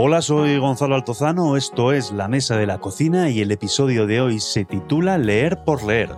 [0.00, 4.20] Hola, soy Gonzalo Altozano, esto es La Mesa de la Cocina y el episodio de
[4.20, 6.10] hoy se titula Leer por leer,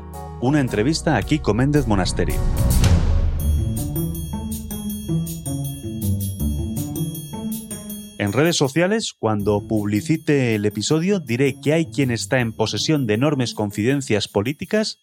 [0.42, 2.34] una entrevista a Kiko Méndez Monasterio.
[8.18, 13.14] En redes sociales, cuando publicite el episodio, diré que hay quien está en posesión de
[13.14, 14.98] enormes confidencias políticas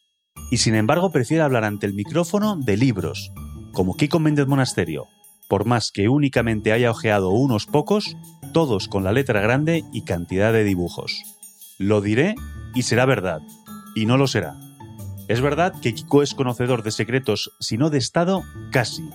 [0.52, 3.32] y sin embargo prefiere hablar ante el micrófono de libros,
[3.74, 5.08] como Kiko Méndez Monasterio,
[5.50, 8.16] por más que únicamente haya ojeado unos pocos,
[8.52, 11.24] todos con la letra grande y cantidad de dibujos.
[11.78, 12.36] Lo diré
[12.74, 13.42] y será verdad,
[13.96, 14.56] y no lo será.
[15.28, 19.10] Es verdad que Kiko es conocedor de secretos, si no de Estado, casi.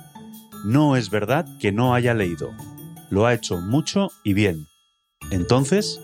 [0.64, 2.52] No es verdad que no haya leído.
[3.10, 4.66] Lo ha hecho mucho y bien.
[5.30, 6.00] Entonces,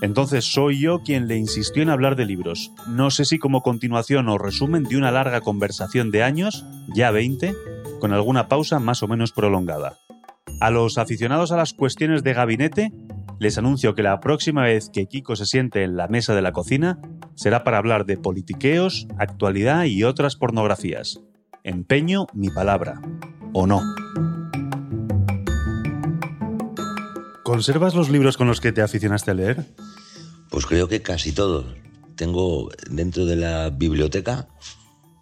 [0.00, 2.72] entonces soy yo quien le insistió en hablar de libros.
[2.86, 7.54] No sé si como continuación o resumen de una larga conversación de años, ya 20,
[8.00, 9.98] con alguna pausa más o menos prolongada.
[10.60, 12.92] A los aficionados a las cuestiones de gabinete,
[13.38, 16.50] les anuncio que la próxima vez que Kiko se siente en la mesa de la
[16.50, 16.98] cocina
[17.36, 21.20] será para hablar de politiqueos, actualidad y otras pornografías.
[21.62, 23.00] Empeño mi palabra.
[23.52, 23.82] ¿O no?
[27.44, 29.64] ¿Conservas los libros con los que te aficionaste a leer?
[30.50, 31.66] Pues creo que casi todos.
[32.16, 34.48] Tengo dentro de la biblioteca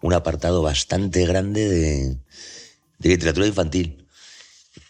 [0.01, 2.17] un apartado bastante grande de,
[2.97, 4.06] de literatura infantil.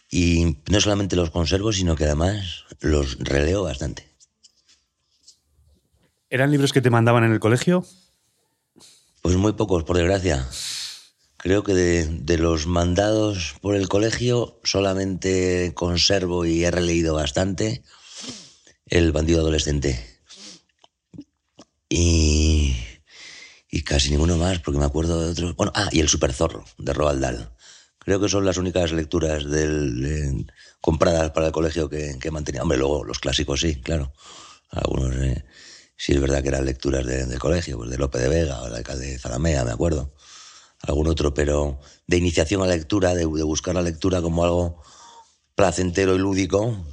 [0.09, 4.07] Y no solamente los conservo, sino que además los releo bastante.
[6.29, 7.85] ¿Eran libros que te mandaban en el colegio?
[9.21, 10.47] Pues muy pocos, por desgracia.
[11.37, 17.83] Creo que de, los mandados por el colegio solamente conservo y he releído bastante
[18.85, 20.21] El bandido adolescente.
[21.89, 22.75] Y,
[23.69, 25.55] y casi ninguno más, porque me acuerdo de otros.
[25.55, 27.56] Bueno, ah, y El super zorro, de Roald Dahl.
[28.07, 32.61] Creo que son las únicas lecturas del, compradas para el colegio que, que mantenía.
[32.61, 34.13] Hombre, luego los clásicos sí, claro.
[34.69, 35.43] Algunos eh,
[35.97, 39.19] sí es verdad que eran lecturas del colegio, pues de Lope de Vega o de
[39.19, 40.13] Zalamea, me acuerdo.
[40.83, 44.81] Algún otro, pero de iniciación a lectura, de, buscar la lectura como algo
[45.55, 46.87] placentero y lúdico,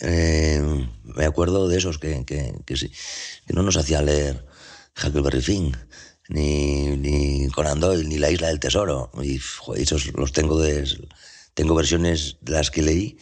[0.00, 0.60] eh,
[1.04, 2.90] me acuerdo de esos que, que, que, sí,
[3.46, 4.44] que no nos hacía leer
[5.00, 5.76] Huckleberry Finn
[6.28, 9.10] ni, ni Conan Doyle, ni La Isla del Tesoro.
[9.22, 9.40] Y
[9.76, 10.86] esos los tengo de,
[11.54, 13.18] tengo versiones de las que leí,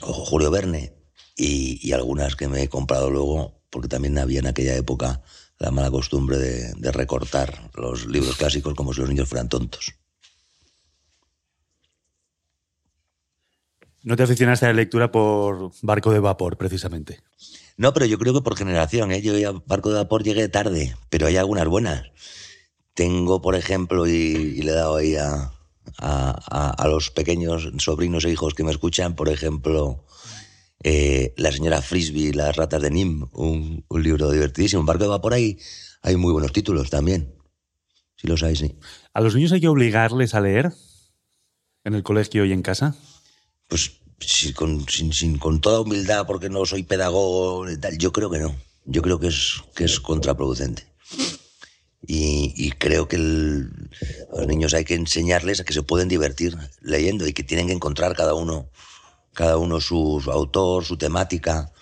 [0.00, 0.94] o Julio Verne,
[1.36, 5.22] y, algunas que me he comprado luego, porque también había en aquella época
[5.58, 9.94] la mala costumbre de, de recortar los libros clásicos como si los niños fueran tontos.
[14.02, 17.22] ¿No te aficionaste a la lectura por barco de vapor, precisamente?
[17.82, 19.10] No, pero yo creo que por generación.
[19.10, 19.20] ¿eh?
[19.22, 22.12] Yo a barco de vapor llegué tarde, pero hay algunas buenas.
[22.94, 25.52] Tengo, por ejemplo, y, le he dado ahí a,
[25.98, 30.04] a, los pequeños sobrinos e hijos que me escuchan, por ejemplo,
[30.84, 34.78] eh, La señora Frisbee, Las ratas de Nim, un, libro divertidísimo.
[34.78, 35.58] Un barco de vapor hay,
[36.02, 37.34] hay muy buenos títulos también.
[38.14, 38.76] Si los hay, sí.
[39.12, 40.72] ¿A los niños hay que obligarles a leer
[41.82, 42.94] en el colegio y en casa?
[43.66, 44.01] Pues
[44.54, 48.54] con, sin, con toda humildad, porque no soy pedagogo y tal, yo creo que no.
[48.84, 50.86] Yo creo que es, que es contraproducente.
[52.04, 57.26] Y, creo que a los niños hay que enseñarles a que se pueden divertir leyendo
[57.26, 58.68] y que tienen que encontrar cada uno,
[59.32, 61.72] cada uno su, autor, su temática.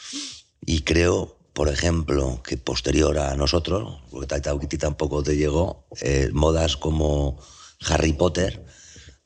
[0.61, 6.77] Y creo, por ejemplo, que posterior a nosotros, porque Taita tampoco te llegó, eh, modas
[6.77, 7.39] como
[7.81, 8.63] Harry Potter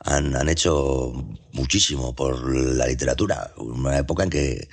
[0.04, 1.12] han, hecho
[1.52, 3.52] muchísimo por la literatura.
[3.56, 4.68] Una época en que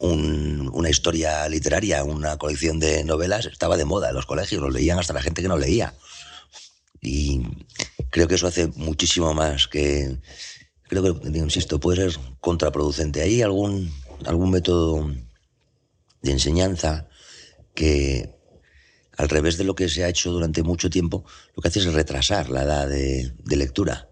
[0.00, 4.98] una historia literaria, una colección de novelas estaba de moda en los colegios, lo leían
[4.98, 5.94] hasta la gente que no leía.
[7.00, 7.42] Y
[8.10, 10.18] creo que eso hace muchísimo más que...
[10.88, 13.22] Creo que, insisto, puede ser contraproducente.
[13.22, 13.90] ¿Hay algún,
[14.26, 15.10] algún método
[16.20, 17.08] de enseñanza
[17.74, 18.34] que,
[19.16, 21.92] al revés de lo que se ha hecho durante mucho tiempo, lo que hace es
[21.92, 24.10] retrasar la edad de, lectura?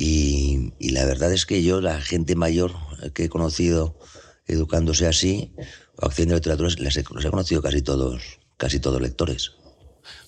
[0.00, 2.72] Y, y, la verdad es que yo, la gente mayor
[3.14, 3.98] que he conocido
[4.46, 5.52] educándose así,
[5.96, 9.54] o accediendo a literatura, les he, los he conocido casi todos, casi todos lectores.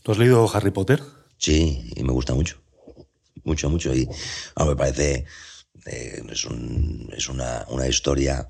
[0.02, 1.00] ¿Tú has leído Harry Potter?
[1.38, 2.60] Sí, y me gusta mucho.
[3.44, 3.94] Mucho, mucho.
[3.94, 4.08] Y
[4.58, 5.24] me parece.
[5.86, 6.48] Eh, es,
[7.16, 8.48] es una, una, historia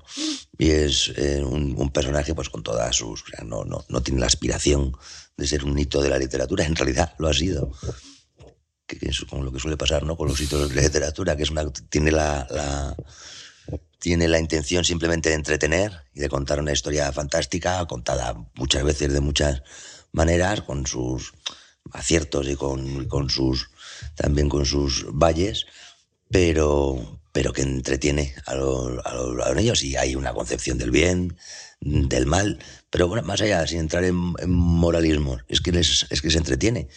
[0.57, 3.23] y es eh, un, personaje pues con todas sus...
[3.45, 4.97] no, no, no tiene la aspiración
[5.37, 7.71] de ser un hito de la literatura, en realidad lo ha sido.
[8.99, 10.17] Que, es como lo que suele pasar ¿no?
[10.17, 12.95] con los hitos de literatura, que es una, tiene la, la
[13.99, 19.13] tiene la intención simplemente de entretener y de contar una historia fantástica, contada muchas veces
[19.13, 19.61] de muchas
[20.11, 21.33] maneras, con sus
[21.93, 23.69] aciertos y con, con sus
[24.15, 25.67] también con sus valles,
[26.29, 31.37] pero, pero que entretiene a, los niños y hay una concepción del bien,
[31.79, 32.57] del mal,
[32.89, 34.15] pero bueno, más allá, sin entrar en,
[34.47, 36.87] moralismo, es que, es que se entretiene.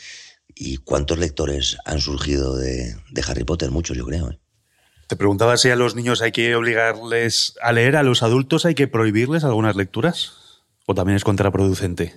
[0.48, 2.94] ¿Y cuántos lectores han surgido de,
[3.26, 3.70] Harry Potter?
[3.70, 4.30] Muchos, yo creo.
[4.30, 4.38] ¿eh?
[5.08, 8.74] Te preguntaba si a los niños hay que obligarles a leer, a los adultos hay
[8.74, 10.32] que prohibirles algunas lecturas,
[10.86, 12.14] o también es contraproducente.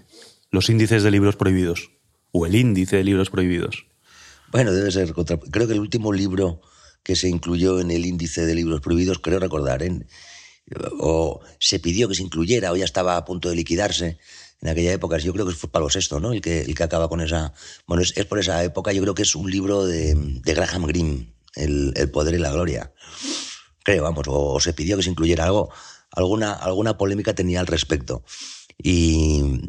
[0.51, 1.91] Los índices de libros prohibidos,
[2.31, 3.87] o el índice de libros prohibidos.
[4.51, 5.37] Bueno, debe ser contra...
[5.37, 6.61] Creo que el último libro
[7.03, 10.05] que se incluyó en el índice de libros prohibidos, creo recordar, ¿eh?
[10.99, 14.17] o se pidió que se incluyera, o ya estaba a punto de liquidarse
[14.61, 15.17] en aquella época.
[15.17, 16.33] Yo creo que fue Pablo VI, ¿no?
[16.33, 17.53] El que, el que acaba con esa.
[17.85, 21.33] Bueno, es, por esa época, yo creo que es un libro de, de Graham Greene,
[21.55, 22.93] el, el, poder y la gloria.
[23.83, 25.69] Creo, vamos, o, se pidió que se incluyera algo.
[26.11, 28.23] Alguna, alguna polémica tenía al respecto.
[28.81, 29.61] Y,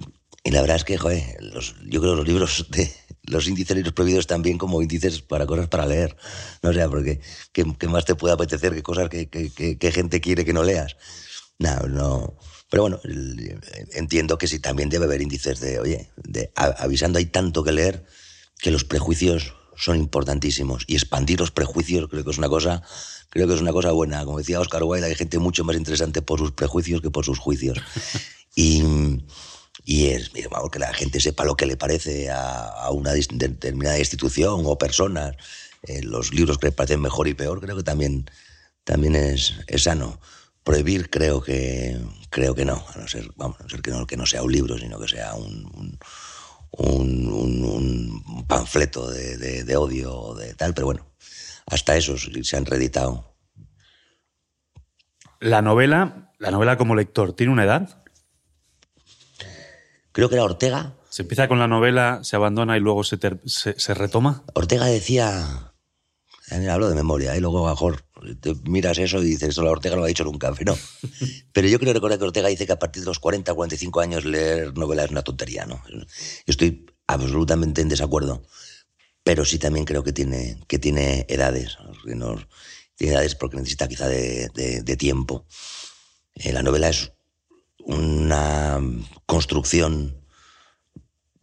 [0.45, 2.91] y la verdad es que, joder, los, yo creo que los libros de,
[3.31, 6.17] los índices libros prohibidos también como índices para cosas para leer.
[6.63, 7.21] No sé, porque
[7.53, 10.97] ¿qué, más te puede apetecer que cosas que, que, gente quiere que no leas?
[11.59, 12.39] No, no.
[12.71, 13.01] Pero bueno,
[13.95, 18.05] entiendo que sí también debe haber índices de, oye, de, avisando hay tanto que leer
[18.59, 22.83] que los prejuicios son importantísimos y expandir los prejuicios creo que es una cosa
[23.31, 26.21] creo que es una cosa buena como decía Oscar Wilde hay gente mucho más interesante
[26.21, 27.79] por sus prejuicios que por sus juicios
[28.57, 28.83] y
[29.89, 34.63] y es vamos, que la gente sepa lo que le parece a, una determinada institución
[34.67, 35.35] o personas.
[35.83, 38.31] Eh, los libros que le parecen mejor y peor, creo que también,
[38.85, 40.21] también es, es sano.
[40.69, 41.99] Prohibir creo que,
[42.29, 44.43] creo que no, a no ser, vamos, a no ser que, no, que no sea
[44.43, 45.99] un libro, sino que sea un,
[46.73, 51.07] un, un, panfleto de, de, de, odio o de tal, pero bueno,
[51.65, 53.35] hasta esos se han reeditado.
[55.41, 58.05] La novela, la novela como lector, ¿tiene una edad?
[60.13, 60.97] creo que era Ortega.
[61.09, 64.45] Se empieza con la novela, se abandona y luego se, se, retoma.
[64.53, 65.73] Ortega decía,
[66.51, 68.05] hablo de memoria, y luego mejor
[68.41, 70.79] te miras eso y dices, eso la Ortega no lo ha dicho nunca, pero no.
[71.53, 74.25] Pero yo creo recordar que Ortega dice que a partir de los 40, 45 años
[74.25, 75.83] leer novela es una tontería, ¿no?
[75.89, 76.05] Yo
[76.47, 78.43] estoy absolutamente en desacuerdo,
[79.23, 84.49] pero sí también creo que tiene, que tiene edades, tiene edades porque necesita quizá de,
[84.85, 85.47] de tiempo.
[86.35, 87.13] Eh, la novela es
[87.79, 88.81] una
[89.27, 90.23] construcción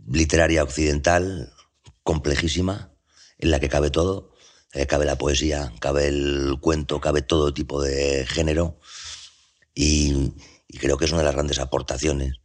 [0.07, 1.51] literaria occidental
[2.03, 2.93] complejísima
[3.39, 4.34] en la que cabe todo,
[4.75, 8.79] eh, cabe la poesía, cabe el cuento, cabe todo tipo de género
[9.73, 10.33] y,
[10.79, 12.35] creo que es una de las grandes aportaciones.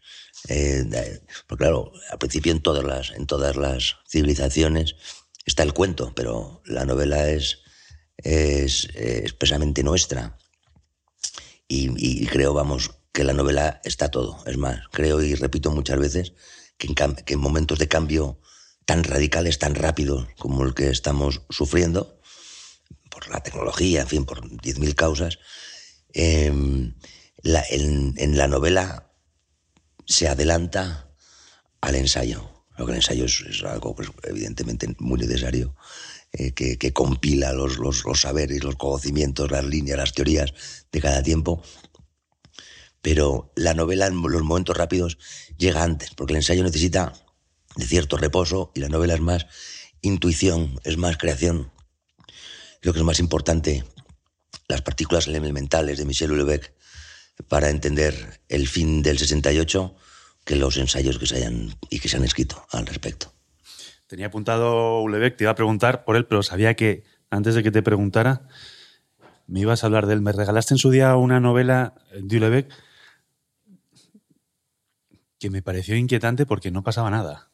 [0.48, 4.94] Eh, porque claro, al principio en todas las, en todas las civilizaciones
[5.44, 7.58] está el cuento, pero la novela es,
[8.16, 10.38] es, expresamente nuestra.
[11.68, 14.42] Y, y, creo, vamos, que la novela está todo.
[14.46, 16.32] Es más, creo y repito muchas veces
[16.78, 16.88] que
[17.26, 18.40] en, momentos de cambio
[18.86, 22.19] tan radicales, tan rápidos como el que estamos sufriendo,
[23.28, 25.38] la tecnología, en fin, por 10.000 causas,
[26.12, 26.94] em,
[27.42, 29.12] en, la novela
[30.06, 31.10] se adelanta
[31.80, 32.66] al ensayo.
[32.78, 35.76] El ensayo es, algo pues, evidentemente muy necesario,
[36.32, 40.52] eh, que, que, compila los, los, los saberes, los conocimientos, las líneas, las teorías
[40.90, 41.62] de cada tiempo
[43.02, 45.18] pero la novela en los momentos rápidos
[45.56, 47.12] llega antes, porque el ensayo necesita
[47.76, 49.46] de cierto reposo y la novela es más
[50.02, 51.70] intuición, es más creación.
[52.80, 53.84] Creo que es más importante
[54.68, 56.72] las partículas elementales de Michel Houellebecq
[57.48, 59.94] para entender el fin del 68
[60.44, 63.32] que los ensayos que se hayan y que se han escrito al respecto.
[64.06, 67.70] Tenía apuntado Houellebecq, te iba a preguntar por él, pero sabía que antes de que
[67.70, 68.48] te preguntara
[69.46, 70.20] me ibas a hablar de él.
[70.20, 72.72] Me regalaste en su día una novela de Houellebecq
[75.38, 77.50] que me pareció inquietante porque no pasaba nada.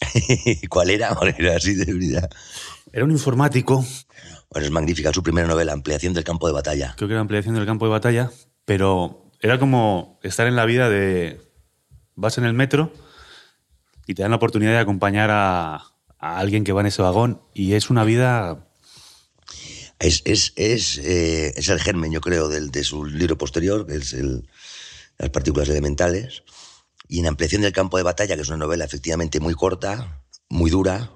[0.68, 1.16] ¿Cuál era?
[1.38, 2.30] Era así de verdad.
[2.92, 3.84] Era un informático.
[4.54, 6.94] Bueno, es magnífica su primera novela, Ampliación del campo de batalla.
[6.96, 8.30] Creo que era Ampliación del campo de batalla,
[8.64, 11.40] pero era como estar en la vida de...
[12.14, 12.92] Vas en el metro
[14.06, 17.72] y te dan la oportunidad de acompañar a, alguien que va en ese vagón y
[17.72, 18.68] es una vida...
[19.98, 23.96] Es, es, es, eh, es el germen, yo creo, del, de su libro posterior, que
[23.96, 24.48] es el,
[25.18, 26.44] Las partículas elementales
[27.08, 30.70] y en Ampliación del campo de batalla, que es una novela efectivamente muy corta, muy
[30.70, 31.10] dura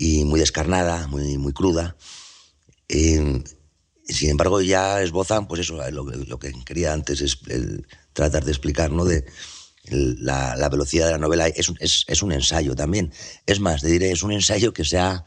[0.00, 1.96] y muy descarnada, muy, muy cruda,
[2.88, 3.42] eh,
[4.08, 7.40] sin embargo ya esbozan, pues eso, lo, que quería antes es
[8.14, 9.04] tratar de explicar, ¿no?
[9.04, 9.26] De
[9.90, 13.12] la, velocidad de la novela es un, es, un, ensayo también.
[13.44, 15.24] Es más, diré, es un ensayo que se ha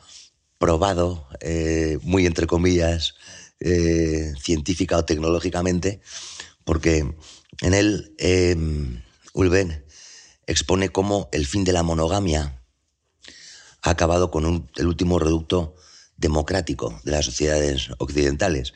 [0.58, 3.16] probado, eh, muy entre comillas,
[3.60, 6.00] eh, científica o tecnológicamente,
[6.64, 7.14] porque
[7.62, 8.16] en él
[9.34, 9.86] Ulben
[10.48, 12.61] expone cómo el fin de la monogamia
[13.82, 15.76] ha acabado con el último reducto
[16.18, 18.74] democrático de las sociedades occidentales.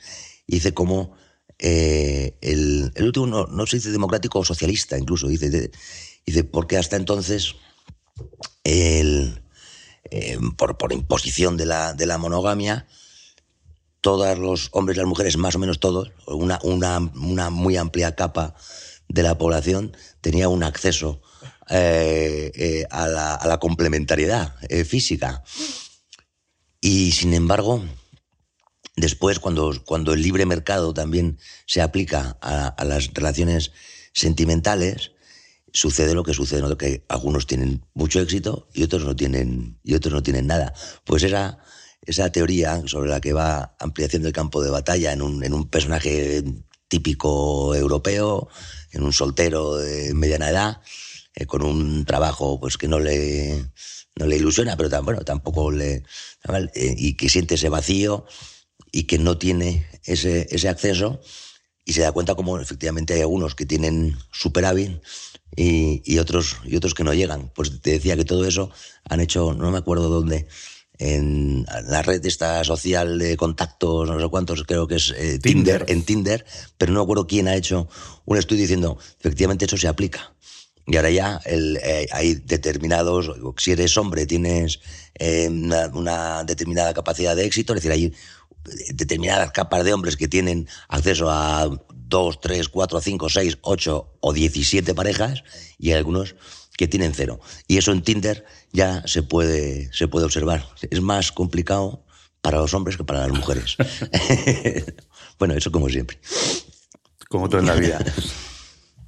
[0.48, 1.16] dice cómo
[1.60, 5.72] eh, el, último no, se dice democrático o socialista, incluso, dice,
[6.26, 7.56] dice porque hasta entonces,
[8.64, 9.42] el,
[10.12, 12.88] eh, por, por, imposición de la, de la monogamia,
[14.02, 18.16] todos los hombres y las mujeres, más o menos todos, una, una, una muy amplia
[18.16, 18.56] capa
[19.08, 21.22] de la población tenía un acceso
[21.70, 25.44] eh, a, la, a, la, complementariedad física.
[26.82, 27.82] Y sin embargo,
[28.96, 33.72] Después, cuando, cuando el libre mercado también se aplica a, las relaciones
[34.14, 35.12] sentimentales,
[35.74, 36.78] sucede lo que sucede, ¿no?
[36.78, 40.74] que algunos tienen mucho éxito y otros no tienen, y otros no tienen nada.
[41.04, 41.58] Pues esa,
[42.04, 45.70] esa teoría sobre la que va ampliación del campo de batalla en un, en un
[45.70, 46.46] personaje
[46.88, 48.48] típico europeo,
[48.96, 50.82] en un soltero de mediana edad,
[51.36, 53.66] eh, con un trabajo pues que no le,
[54.16, 56.04] no le ilusiona, pero bueno, tampoco le...
[56.74, 58.26] Eh, y que siente ese vacío
[58.92, 61.20] y que no tiene ese, ese acceso
[61.84, 65.02] y se da cuenta como efectivamente hay algunos que tienen superávit
[65.56, 67.52] y, y, otros, y otros que no llegan.
[67.54, 68.72] Pues te decía que todo eso
[69.04, 70.48] han hecho, no me acuerdo dónde,
[70.98, 75.86] en la red esta social de contactos, no sé cuántos, creo que es eh, Tinder.
[75.88, 76.46] en Tinder,
[76.78, 77.88] pero no me acuerdo quién ha hecho
[78.26, 80.34] un estudio diciendo, efectivamente eso se aplica.
[80.88, 84.80] Y ahora ya el, eh, hay determinados, si eres hombre tienes
[85.16, 88.14] eh, una, una, determinada capacidad de éxito, es decir, hay
[88.94, 91.70] determinadas capas de hombres que tienen acceso a
[92.08, 95.44] 2, 3, 4, 5, 6, 8 o 17 parejas
[95.78, 96.36] y hay algunos
[96.78, 97.40] que tienen cero.
[97.68, 100.68] Y eso en Tinder ya se puede, se puede observar.
[100.90, 102.06] Es más complicado
[102.42, 103.78] para los hombres que para las mujeres.
[105.40, 106.20] bueno, eso como siempre.
[107.30, 108.00] Como todo en la vida.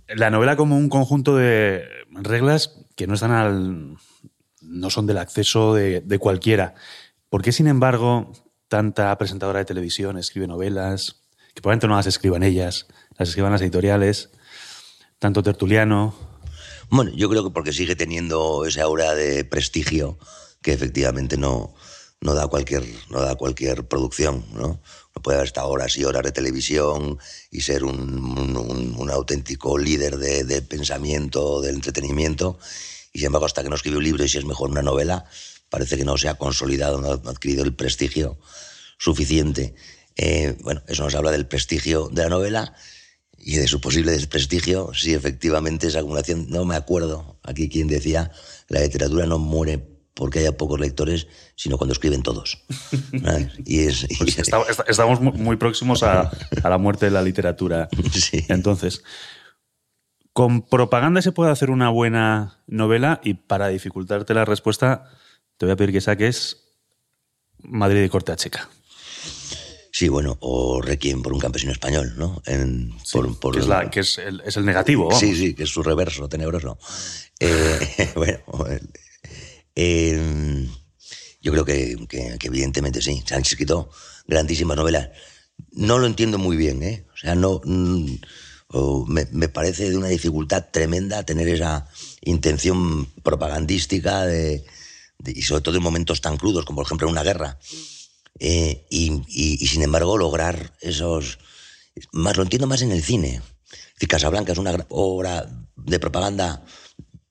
[0.08, 3.98] La novela como un conjunto de reglas que no están al.
[4.62, 6.74] no son del acceso de, de cualquiera.
[7.30, 8.32] ¿Por qué, sin embargo,
[8.68, 13.62] tanta presentadora de televisión escribe novelas, que probablemente no las escriban ellas, las escriban las
[13.62, 14.32] editoriales,
[15.20, 16.14] tanto tertuliano.
[16.90, 20.18] Bueno, yo creo que porque sigue teniendo esa aura de prestigio
[20.62, 21.76] que efectivamente no,
[22.22, 24.82] no, da, cualquier, no da cualquier producción, ¿no?
[25.16, 27.20] No puede haber estado horas y horas de televisión
[27.52, 28.56] y ser un,
[28.98, 32.58] un, auténtico líder de, pensamiento, del entretenimiento.
[33.12, 35.26] Y sin embargo, hasta que no escribe un libro y si es mejor una novela,
[35.70, 38.38] parece que no se ha consolidado, no ha adquirido el prestigio
[38.98, 39.76] suficiente.
[40.16, 42.74] Eh, bueno, eso nos habla del prestigio de la novela
[43.38, 48.32] y de su posible desprestigio si efectivamente esa acumulación, no me acuerdo aquí quién decía,
[48.68, 52.64] la literatura no muere porque haya pocos lectores, sino cuando escriben todos.
[53.66, 54.38] y es, pues
[54.88, 56.32] estamos muy próximos a,
[56.64, 57.88] a, la muerte de la literatura.
[58.12, 58.44] Sí.
[58.50, 59.04] Entonces,
[60.34, 65.12] con propaganda se puede hacer una buena novela y para dificultarte la respuesta,
[65.58, 66.64] te voy a pedir que saques
[67.60, 68.70] Madrid de corte a checa.
[69.92, 72.42] Sí, bueno, o Requiem por un campesino español, ¿no?
[72.46, 72.94] En,
[73.40, 75.12] por, que, es, la, que es, el, es, el, negativo.
[75.12, 76.78] Sí, sí, que es su reverso, tenebroso.
[77.40, 78.40] eh, bueno,
[79.76, 80.68] eh,
[81.42, 83.90] yo creo que, que, que, evidentemente sí, se han escrito
[84.28, 85.10] grandísimas novelas.
[85.72, 87.06] No lo entiendo muy bien, ¿eh?
[87.14, 87.62] O sea, no...
[87.64, 88.16] Mm,
[89.08, 91.88] me, me, parece de una dificultad tremenda tener esa
[92.22, 94.66] intención propagandística de,
[95.26, 97.58] y sobre todo en momentos tan crudos como por ejemplo una guerra.
[98.40, 101.40] Eh, y, y, sin embargo lograr esos...
[102.12, 103.42] Más lo entiendo más en el cine.
[104.08, 106.64] Casablanca es una obra de propaganda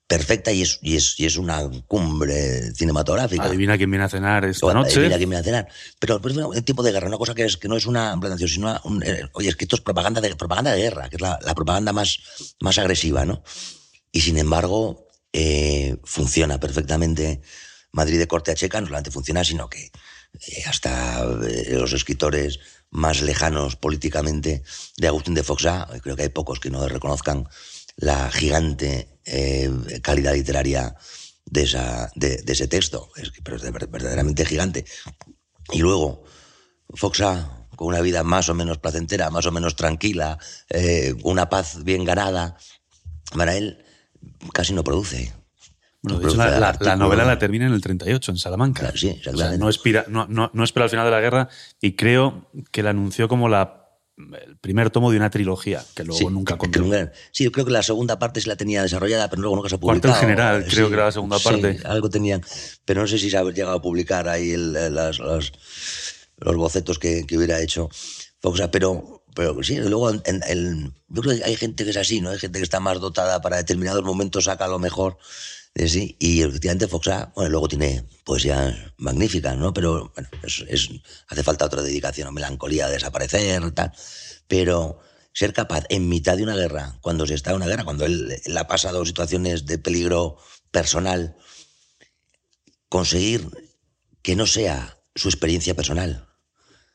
[0.07, 3.45] perfecta y es, y es, y es una cumbre cinematográfica.
[3.45, 4.99] Adivina quién viene a cenar esta noche.
[4.99, 5.69] Adivina quién viene a cenar.
[5.99, 8.49] Pero, pero en tiempo de guerra, una cosa que, es, que no es una plantación,
[8.49, 11.23] sino un, eh, oye, es que esto es propaganda de, propaganda de guerra, que es
[11.23, 12.19] la, la propaganda más,
[12.61, 13.43] más agresiva, ¿no?
[14.13, 17.43] Y sin embargo, eh, funciona perfectamente
[17.93, 19.91] Madrid de corte a checa no solamente funciona, sino que
[20.67, 22.59] hasta eh, los escritores
[22.91, 24.63] más lejanos políticamente
[24.97, 27.49] de Agustín de Foxá, creo que hay pocos que no reconozcan
[27.97, 29.71] la gigante eh,
[30.03, 30.95] calidad literaria
[31.45, 34.85] de, esa, de, ese texto, es pero es verdaderamente gigante.
[35.73, 36.25] Y luego,
[36.95, 40.39] Foxá, con una vida más o menos placentera, más o menos tranquila,
[41.23, 42.57] una paz bien ganada,
[43.35, 43.85] para él
[44.53, 45.33] casi no produce
[46.07, 48.93] la, novela la termina en el 38, en Salamanca.
[48.95, 49.21] sí,
[49.59, 51.49] no, espera, no, no, espera al final de la guerra
[51.81, 53.83] y creo que la anunció como la
[54.17, 56.83] el primer tomo de una trilogía, que luego nunca contó.
[57.33, 59.75] Sí, yo creo que la segunda parte se la tenía desarrollada, pero luego nunca se
[59.75, 60.15] ha publicado.
[60.15, 61.79] Cuarto general, creo que era la segunda parte.
[61.85, 62.43] algo tenían,
[62.87, 65.53] pero no sé si se ha llegado a publicar ahí los,
[66.39, 67.91] bocetos que, hubiera hecho
[68.41, 72.23] Foxa, pero pero sí, luego en, el, yo creo que hay gente que es así,
[72.23, 72.31] ¿no?
[72.31, 75.19] Hay gente que está más dotada para determinados momentos, saca lo mejor
[75.79, 79.75] Y efectivamente Foxa, bueno, luego tiene poesía magnífica, ¿no?
[79.75, 80.91] Pero bueno, es,
[81.29, 83.93] hace falta otra dedicación, melancolía, desaparecer, tal.
[84.49, 85.01] Pero
[85.35, 88.41] ser capaz, en mitad de una guerra, cuando se está en una guerra, cuando él,
[88.57, 90.39] ha pasado situaciones de peligro
[90.71, 91.37] personal,
[92.89, 93.47] conseguir
[94.23, 96.27] que no sea su experiencia personal,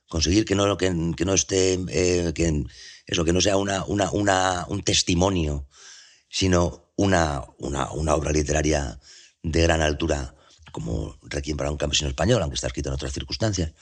[0.07, 2.65] conseguir que no, que, no esté, eh, que,
[3.05, 5.67] eso, que no sea una, una, un testimonio,
[6.27, 8.99] sino una, una, una, obra literaria
[9.43, 10.35] de gran altura,
[10.71, 13.73] como Requiem para un campesino español, aunque está escrito en otras circunstancias,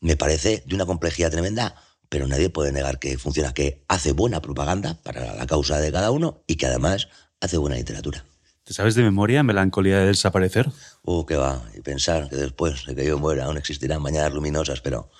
[0.00, 1.74] me parece de una complejidad tremenda
[2.14, 6.12] pero nadie puede negar que funciona, que hace buena propaganda para la causa de cada
[6.12, 7.08] uno y que además
[7.40, 8.24] hace buena literatura.
[8.62, 10.70] ¿Te sabes de memoria Melancolía del desaparecer?
[11.02, 11.62] Uh, qué va.
[11.76, 15.10] Y pensar que después de que yo muera aún existirán mañanas luminosas, pero,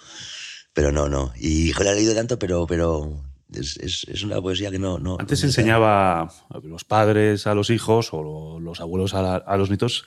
[0.72, 1.32] pero no, no.
[1.36, 3.20] Y hijo, la he leído tanto, pero, pero
[3.52, 4.98] es, es, una poesía que no...
[4.98, 6.30] no Antes enseñaba a
[6.62, 10.04] los padres a los hijos o los abuelos a, a los nietos,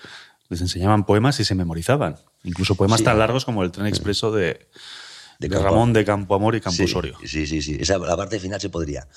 [0.50, 2.18] les enseñaban poemas y se memorizaban.
[2.44, 4.68] Incluso poemas tan largos como el tren expreso de,
[5.40, 7.18] de, Ramón de Campo Amor y Campo Osorio.
[7.26, 7.78] Sí, sí, sí.
[7.80, 9.08] Esa, la parte final se podría.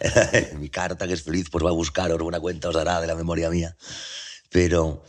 [0.58, 3.14] Mi carta, que es feliz, pues va a buscar una cuenta, os dará de la
[3.14, 3.76] memoria mía.
[4.50, 5.04] Pero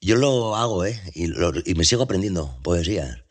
[0.00, 1.00] yo lo hago, ¿eh?
[1.14, 3.24] Y, me sigo aprendiendo poesías.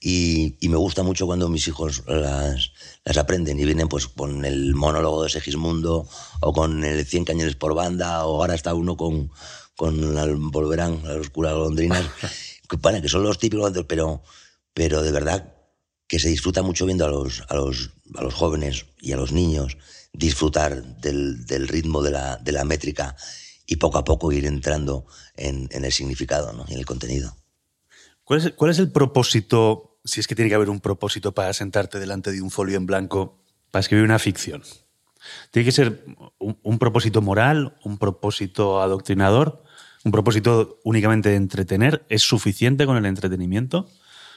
[0.00, 2.72] Y, me gusta mucho cuando mis hijos las,
[3.04, 6.08] las, aprenden y vienen pues con el monólogo de Segismundo
[6.40, 9.30] o con el Cien cañones por banda o ahora está uno con,
[9.76, 12.04] con la, Volverán, las oscuras golondrinas,
[12.68, 14.22] que, bueno, que son los típicos, pero,
[14.74, 15.54] pero de verdad
[16.06, 19.32] que se disfruta mucho viendo a los, a los, a los jóvenes y a los
[19.32, 19.78] niños
[20.12, 23.16] disfrutar del, del ritmo de la, de la, métrica
[23.64, 26.64] y poco a poco ir entrando en, en el significado ¿no?
[26.68, 27.36] y en el contenido.
[28.24, 31.52] ¿Cuál es, ¿Cuál es el propósito, si es que tiene que haber un propósito para
[31.52, 34.62] sentarte delante de un folio en blanco para escribir una ficción?
[35.50, 36.04] ¿Tiene que ser
[36.38, 39.62] un, un propósito moral, un propósito adoctrinador,
[40.04, 42.06] un propósito únicamente de entretener?
[42.08, 43.88] ¿Es suficiente con el entretenimiento?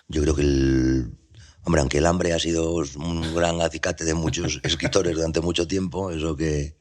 [0.07, 1.17] Yo creo que el
[1.65, 6.11] Hombre, aunque el hambre ha sido un gran acicate de muchos escritores durante mucho tiempo,
[6.11, 6.75] eso que,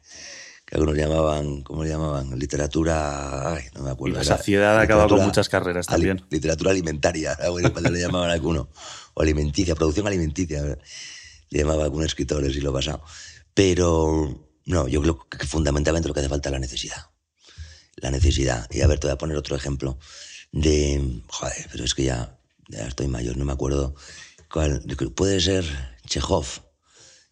[0.73, 2.39] que algunos llamaban, ¿cómo le llamaban?
[2.39, 4.17] Literatura, ay, no me acuerdo.
[4.17, 6.25] Y la saciedad ha acabado con muchas carreras también.
[6.31, 7.37] literatura alimentaria,
[7.91, 8.71] le llamaban a alguno.
[9.13, 10.63] O alimenticia, producción alimenticia,
[11.51, 13.03] le llamaba a algunos escritores y lo pasado.
[13.53, 17.11] Pero no, yo creo que fundamentalmente lo que hace falta es la necesidad.
[17.97, 18.67] La necesidad.
[18.71, 19.99] Y a ver, te voy a poner otro ejemplo
[20.53, 23.95] de, joder, pero es que ya, ya estoy mayor, no me acuerdo
[25.15, 25.65] puede ser
[26.07, 26.47] Chekhov.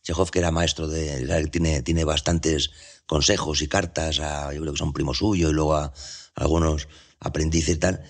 [0.02, 1.48] Chekhov, que era maestro de.
[1.50, 2.70] Tiene, tiene bastantes
[3.10, 4.54] consejos y cartas a.
[4.54, 5.92] Yo creo que son primo suyo y luego a,
[6.36, 6.86] algunos
[7.18, 8.04] aprendices y tal.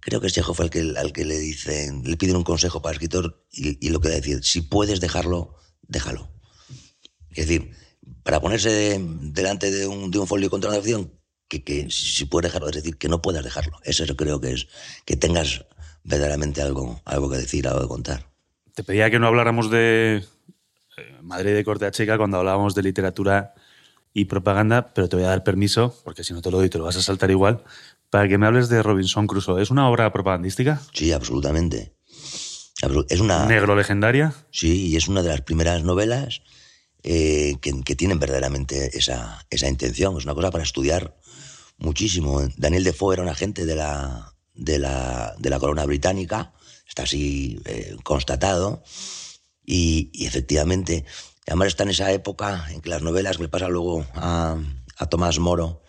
[0.00, 2.92] Creo que es Chekhov el que, al que le dicen, le piden un consejo para
[2.92, 5.54] el escritor y, lo que da decir, si puedes dejarlo,
[5.86, 6.32] déjalo.
[7.28, 7.76] Es decir,
[8.22, 11.12] para ponerse delante de un, de un folio contra una acción,
[11.46, 13.78] que, que si puedes dejarlo, es decir, que no puedas dejarlo.
[13.84, 14.66] Eso creo que es,
[15.04, 15.66] que tengas
[16.04, 18.32] verdaderamente algo, algo que decir, algo que contar.
[18.74, 20.24] Te pedía que no habláramos de
[20.96, 23.54] eh, Madrid de Corte Chica cuando hablábamos de literatura
[24.14, 26.78] y propaganda, pero te voy a dar permiso, porque si no te lo doy te
[26.78, 27.64] lo vas a saltar igual,
[28.10, 29.62] para que me hables de Robinson Crusoe.
[29.62, 30.80] ¿Es una obra propagandística?
[30.92, 31.94] Sí, absolutamente.
[33.08, 33.46] Es una...
[33.46, 34.34] ¿Negro legendaria?
[34.50, 36.42] Sí, y es una de las primeras novelas
[37.02, 40.16] eh, que, tienen verdaderamente esa, esa intención.
[40.18, 41.16] Es una cosa para estudiar
[41.78, 42.40] muchísimo.
[42.56, 46.52] Daniel Defoe era un agente de la, de la, de la corona británica
[46.92, 48.82] está así eh, constatado.
[49.64, 51.04] Y, efectivamente,
[51.46, 54.56] además está en esa época en que las novelas, me pasa luego a,
[54.98, 55.82] a Tomás Moro,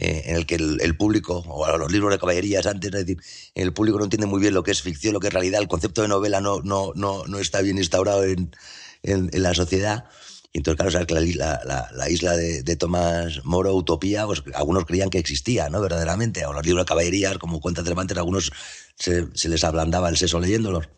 [0.00, 3.20] eh, en el que el, público, o a los libros de caballerías antes, es decir,
[3.56, 5.66] el público no entiende muy bien lo que es ficción, lo que es realidad, el
[5.66, 8.54] concepto de novela no, no, no, no está bien instaurado en,
[9.02, 10.04] en, la sociedad.
[10.52, 14.84] Y entonces, claro, sabes la, la, la, isla de, de, Tomás Moro, Utopía, pues algunos
[14.86, 15.80] creían que existía, ¿no?
[15.80, 16.46] Verdaderamente.
[16.46, 18.52] O los libros de caballerías, como Cuentas de Levantes, algunos
[18.96, 20.88] se, les ablandaba el seso leyéndolos.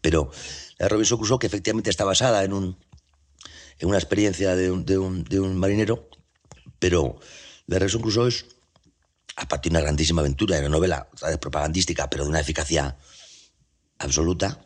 [0.00, 0.30] Pero
[0.78, 2.76] la Robinson Crusoe, que efectivamente está basada en, un,
[3.82, 4.94] en una experiencia de un, de,
[5.28, 6.08] de marinero,
[6.78, 7.18] pero
[7.66, 8.46] la Robinson Crusoe es,
[9.34, 11.08] aparte de una grandísima aventura, de una novela
[11.40, 12.96] propagandística, pero de una eficacia
[13.98, 14.64] absoluta,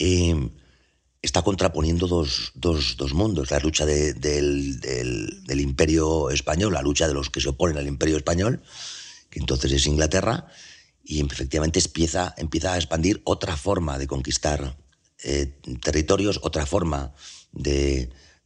[0.00, 0.50] eh,
[1.22, 4.10] está contraponiendo dos, dos, dos, mundos, la lucha del,
[5.48, 8.60] imperio español, la lucha de los que se oponen al imperio español,
[9.30, 10.48] que entonces es Inglaterra,
[11.04, 12.34] y efectivamente empieza,
[12.72, 14.76] a expandir otra forma de conquistar
[15.22, 17.37] eh, territorios, otra forma de,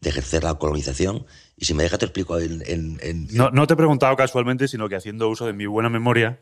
[0.03, 1.27] ejercer la colonización.
[1.57, 3.29] Y si me deja te explico en...
[3.33, 6.41] No, no, te he preguntado casualmente, sino que haciendo uso de mi buena memoria,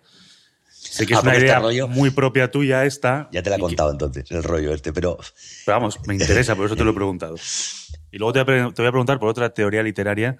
[0.80, 3.28] Sé que es una idea muy propia tuya esta.
[3.32, 5.18] Ya te la he contado entonces, el rollo este, pero...
[5.66, 5.78] pero...
[5.78, 7.36] vamos, me interesa, por eso te lo he preguntado.
[8.10, 10.38] Y luego te voy a preguntar por otra teoría literaria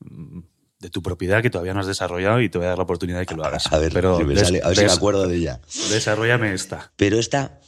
[0.00, 0.40] mm,
[0.80, 3.18] de tu propiedad que todavía no has desarrollado y te voy a dar la oportunidad
[3.18, 3.70] de que lo hagas.
[3.70, 5.60] A ver, Pero me, sale, a ver si me acuerdo de ella.
[5.90, 6.90] Desarrollame esta.
[6.96, 7.60] Pero esta,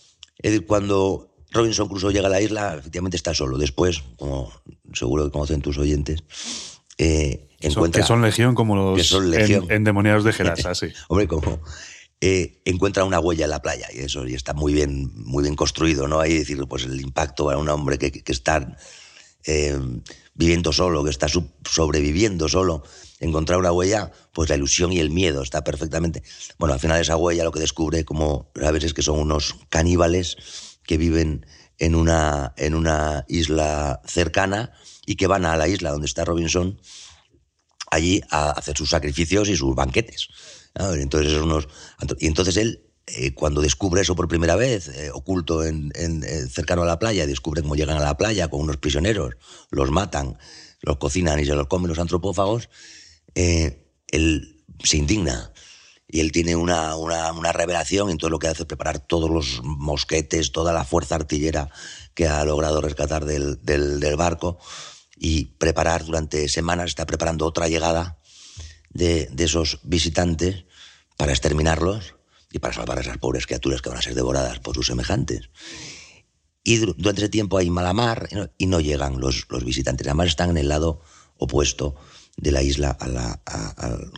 [0.66, 3.58] cuando Robinson Crusoe llega a la isla, efectivamente está solo.
[3.58, 4.52] Después, como
[4.92, 6.22] seguro que conocen tus oyentes,
[6.98, 8.02] eh, encuentra...
[8.02, 9.32] Que son legión como los son
[9.70, 10.88] endemoniados de Gerasa, sí.
[11.08, 11.60] Hombre, como...
[12.22, 15.56] Eh, encuentra una huella en la playa y eso y está muy bien muy bien
[15.56, 18.76] construido no ahí decir pues el impacto para un hombre que, que está
[19.46, 19.78] eh,
[20.34, 22.82] viviendo solo, que está sobreviviendo solo,
[23.20, 26.22] encontrar una huella, pues la ilusión y el miedo está perfectamente.
[26.58, 30.36] Bueno, al final esa huella lo que descubre, como sabes, es que son unos caníbales
[30.90, 31.46] que viven
[31.79, 34.72] en una, en una isla cercana
[35.07, 36.81] y que van a la isla donde está Robinson
[37.92, 40.26] allí a hacer sus sacrificios y sus banquetes.
[40.74, 41.68] Entonces, unos,
[42.18, 46.83] y entonces él eh, cuando descubre eso por primera vez, eh, oculto en, eh, cercano
[46.83, 49.37] a la playa, descubre cómo llegan a la playa con unos prisioneros,
[49.70, 50.38] los matan,
[50.81, 52.68] los cocinan y se los comen los antropófagos,
[53.37, 55.53] él se indigna.
[56.12, 59.61] Y él tiene una, una, revelación y entonces lo que hace es preparar todos los
[59.62, 61.70] mosquetes, toda la fuerza artillera
[62.14, 64.59] que ha logrado rescatar del, del, barco
[65.16, 68.18] y preparar durante semanas, está preparando otra llegada
[68.88, 70.64] de, de esos visitantes
[71.16, 72.16] para exterminarlos
[72.51, 75.51] y para salvar a esas pobres criaturas que van a ser devoradas por sus semejantes.
[76.64, 80.09] Y durante ese tiempo hay mala mar y no llegan los, los visitantes.
[80.09, 81.01] Además están en el lado
[81.37, 81.94] opuesto
[82.40, 83.40] de la isla a la,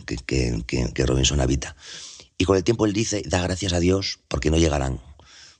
[0.05, 1.75] que, que, Robinson habita.
[2.37, 5.01] Y con el tiempo él dice, da gracias a Dios porque no llegarán.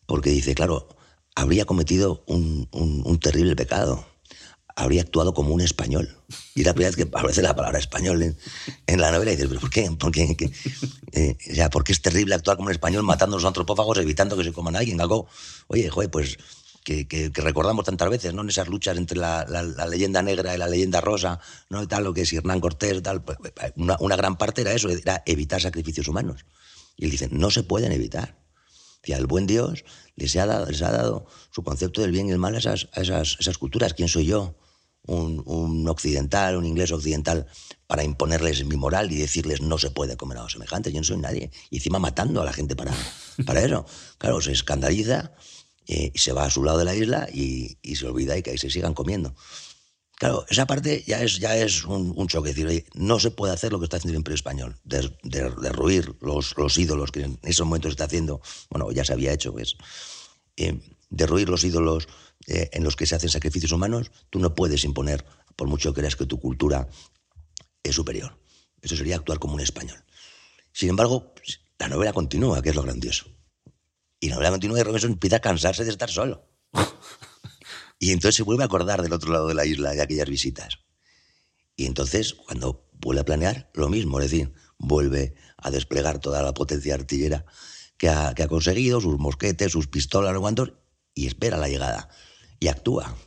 [0.06, 0.90] Porque dice, claro,
[1.36, 4.06] habría cometido un, un terrible pecado
[4.76, 6.18] habría actuado como un español.
[6.56, 8.36] Y la primera vez que aparece la palabra español
[8.88, 9.90] en, la novela y dices, ¿por qué?
[9.92, 10.52] ¿Por qué,
[11.12, 11.38] eh,
[11.72, 14.76] porque es terrible actuar como un español matando a los antropófagos, evitando que se coman
[14.76, 15.00] a alguien.
[15.02, 15.28] Algo,
[15.68, 16.38] oye, joder, pues
[16.84, 18.42] que, recordamos tantas veces, ¿no?
[18.42, 19.46] En esas luchas entre la,
[19.90, 21.84] leyenda negra y la leyenda rosa, ¿no?
[21.84, 23.24] Y tal, lo que es Hernán Cortés, tal.
[23.24, 26.46] Pues, pues, una, gran parte era eso, era evitar sacrificios humanos.
[26.98, 28.38] Y él dice, no se pueden evitar.
[29.06, 29.84] Y al buen Dios
[30.16, 33.94] les ha dado, su concepto del bien y el mal a esas culturas.
[33.94, 34.56] ¿Quién soy yo?
[35.06, 37.48] un, occidental, un inglés occidental,
[37.88, 41.04] para imponerles mi moral y decirles no se puede comer a los semejantes, yo no
[41.04, 41.52] soy nadie.
[41.70, 42.94] Y encima matando a la gente para,
[43.46, 43.86] para eso.
[44.18, 45.34] Claro, se escandaliza
[45.88, 48.52] eh, y se va a su lado de la isla y, se olvida y que
[48.52, 49.36] ahí se sigan comiendo.
[50.16, 52.54] Claro, esa parte ya es, ya es un, choque.
[52.54, 56.56] decir, no se puede hacer lo que está haciendo el Imperio Español, de, derruir los,
[56.58, 59.76] los ídolos que en esos momentos está haciendo, bueno, ya se había hecho, pues,
[60.56, 62.08] eh, derruir los ídolos
[62.48, 66.02] eh, en los que se hacen sacrificios humanos, tú no puedes imponer, por mucho que
[66.02, 66.88] creas que tu cultura
[67.84, 68.38] es superior.
[68.82, 70.04] Eso sería actuar como un español.
[70.72, 71.34] Sin embargo,
[71.80, 73.26] la novela continúa, que es lo grandioso.
[74.24, 76.48] Y la novela continúa y Robinson empieza a cansarse de estar solo.
[78.00, 80.80] y entonces se vuelve a acordar del otro lado de la isla, de aquellas visitas.
[81.76, 86.54] Y entonces, cuando vuelve a planear, lo mismo, es decir, vuelve a desplegar toda la
[86.54, 87.44] potencia artillera
[87.98, 90.72] que ha, conseguido, sus mosquetes, sus pistolas, cuantos,
[91.14, 92.08] y espera la llegada
[92.62, 93.18] y actúa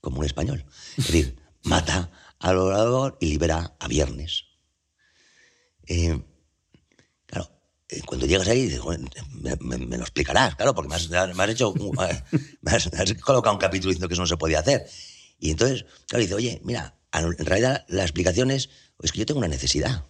[0.00, 0.66] como un español.
[0.96, 2.10] Es decir, mata
[2.40, 4.46] al orador y libera a Viernes.
[5.86, 6.24] Eh,
[8.06, 8.78] cuando llegas ahí,
[9.60, 11.74] me, lo explicarás, claro, porque me has, hecho,
[12.60, 12.88] me has,
[13.20, 14.86] colocado un capítulo diciendo que eso no se podía hacer.
[15.38, 18.70] Y entonces, claro, dice, oye, mira, en realidad la explicación es,
[19.02, 20.06] es que yo tengo una necesidad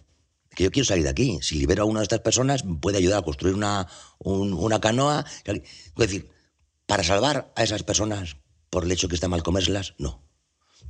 [0.55, 1.39] que yo quiero salir de aquí.
[1.41, 3.87] Si libero a una de estas personas, puede ayudar a construir una,
[4.19, 5.25] una canoa.
[5.45, 5.61] Es
[5.95, 6.29] decir,
[6.85, 8.37] para salvar a esas personas
[8.69, 10.23] por el hecho que está mal comérselas, no.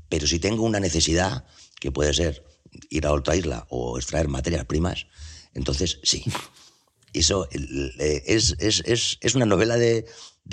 [0.10, 1.46] Pero si tengo una necesidad,
[1.80, 2.44] que puede ser
[2.90, 5.08] ir a otra isla o extraer materias primas,
[5.54, 6.24] entonces sí.
[7.14, 10.06] Eso es, una novela de,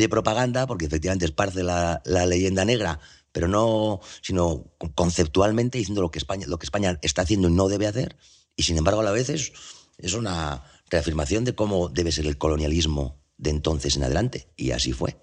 [0.08, 3.00] propaganda porque efectivamente esparce la, la, leyenda negra,
[3.32, 7.68] pero no, sino conceptualmente diciendo lo que, España, lo que España está haciendo y no
[7.68, 8.16] debe hacer.
[8.56, 9.52] Y sin embargo, a la vez es,
[9.98, 14.48] es una reafirmación de cómo debe ser el colonialismo de entonces en adelante.
[14.56, 15.16] Y así fue.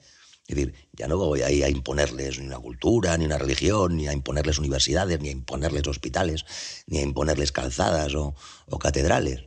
[0.47, 4.07] Es decir, ya no voy ahí a imponerles ni una cultura, ni una religión, ni
[4.07, 6.45] a imponerles universidades, ni a imponerles hospitales,
[6.85, 8.35] ni a imponerles calzadas o,
[8.79, 9.45] catedrales.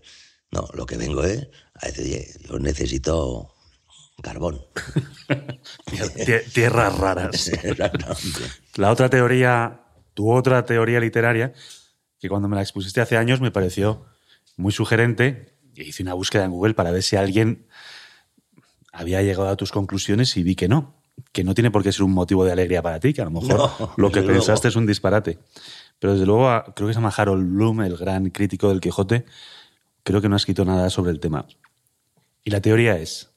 [0.51, 3.55] No, lo que vengo es a decir, yo necesito
[4.23, 4.61] carbón.
[6.55, 7.51] Tierras raras.
[8.77, 9.83] La otra teoría,
[10.15, 11.53] tu otra teoría literaria,
[12.19, 14.07] que cuando me la expusiste hace años me pareció
[14.57, 17.67] muy sugerente, y hice una búsqueda en Google para ver si alguien
[18.93, 20.97] había llegado a tus conclusiones y vi que no,
[21.33, 23.31] que no tiene por qué ser un motivo de alegría para ti, que a lo
[23.31, 25.39] mejor lo que pensaste es un disparate.
[26.01, 29.25] Pero desde luego, creo que se llama Harold Bloom, el gran crítico del Quijote,
[30.09, 31.47] creo que no ha escrito nada sobre el tema.
[32.43, 33.29] Y la teoría es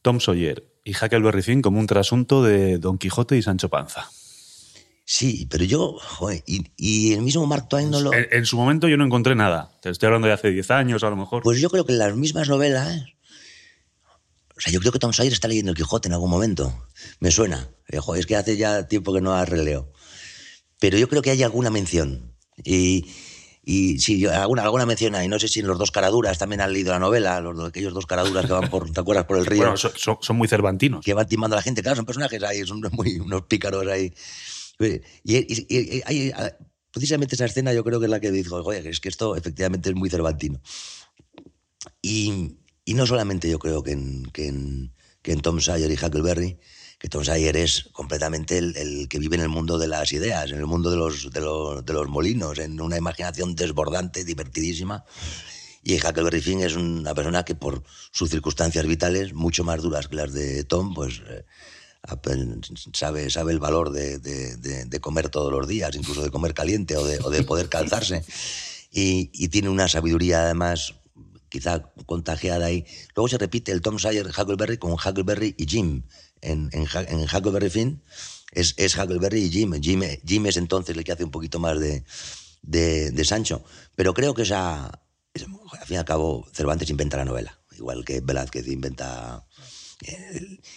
[0.00, 4.08] Tom Sawyer y Huckleberry Finn como un trasunto de Don Quijote y Sancho Panza.
[5.04, 8.12] Sí, pero yo, joder, y, el mismo Mark Twain no lo...
[8.14, 9.76] En, su momento yo no encontré nada.
[9.82, 11.42] Te estoy hablando de hace 10 años a lo mejor.
[11.42, 13.04] Pues yo creo que en las mismas novelas...
[14.56, 16.72] O sea, yo creo que Tom Sawyer está leyendo el Quijote en algún momento.
[17.20, 17.68] Me suena.
[17.88, 19.92] Eh, joder, es que hace ya tiempo que no releo.
[20.80, 22.32] Pero yo creo que hay alguna mención.
[22.64, 23.04] Y,
[23.68, 25.26] y yo, alguna, alguna mención hay.
[25.26, 28.06] No sé si en los dos caraduras también han leído la novela, los, aquellos dos
[28.06, 29.24] caraduras que van por, ¿te acuerdas?
[29.24, 29.62] Por el río.
[29.62, 31.04] Bueno, son, son, muy cervantinos.
[31.04, 31.82] Que van timando a la gente.
[31.82, 34.14] Claro, son personajes ahí, son muy, unos pícaros ahí.
[35.24, 36.32] Y, hay,
[36.92, 39.90] precisamente esa escena yo creo que es la que dijo, oye, es que esto efectivamente
[39.90, 40.60] es muy cervantino.
[42.00, 45.94] Y, y no solamente yo creo que en, que en, que en Tom Sawyer y
[45.94, 46.56] Huckleberry,
[47.08, 50.66] Tom Sawyer es completamente el, que vive en el mundo de las ideas, en el
[50.66, 55.04] mundo de los, molinos, en una imaginación desbordante, divertidísima.
[55.82, 60.16] Y Huckleberry Finn es una persona que por sus circunstancias vitales, mucho más duras que
[60.16, 61.22] las de Tom, pues...
[61.28, 61.44] Eh,
[62.92, 67.42] sabe, sabe el valor de, comer todos los días, incluso de comer caliente o de,
[67.42, 68.24] poder calzarse.
[68.92, 70.94] Y, y, tiene una sabiduría además
[71.48, 72.84] quizá contagiada ahí.
[73.14, 76.02] Luego se repite el Tom Sawyer Huckleberry con Huckleberry y Jim.
[76.46, 78.02] En, en, en Huckleberry Finn
[78.52, 79.72] es, es, Huckleberry y Jim.
[79.80, 80.02] Jim.
[80.24, 80.46] Jim.
[80.46, 82.04] es entonces el que hace un poquito más de,
[82.62, 83.64] de, Sancho.
[83.94, 88.20] Pero creo que esa, al fin y al cabo, Cervantes inventa la novela, igual que
[88.20, 89.46] Velázquez inventa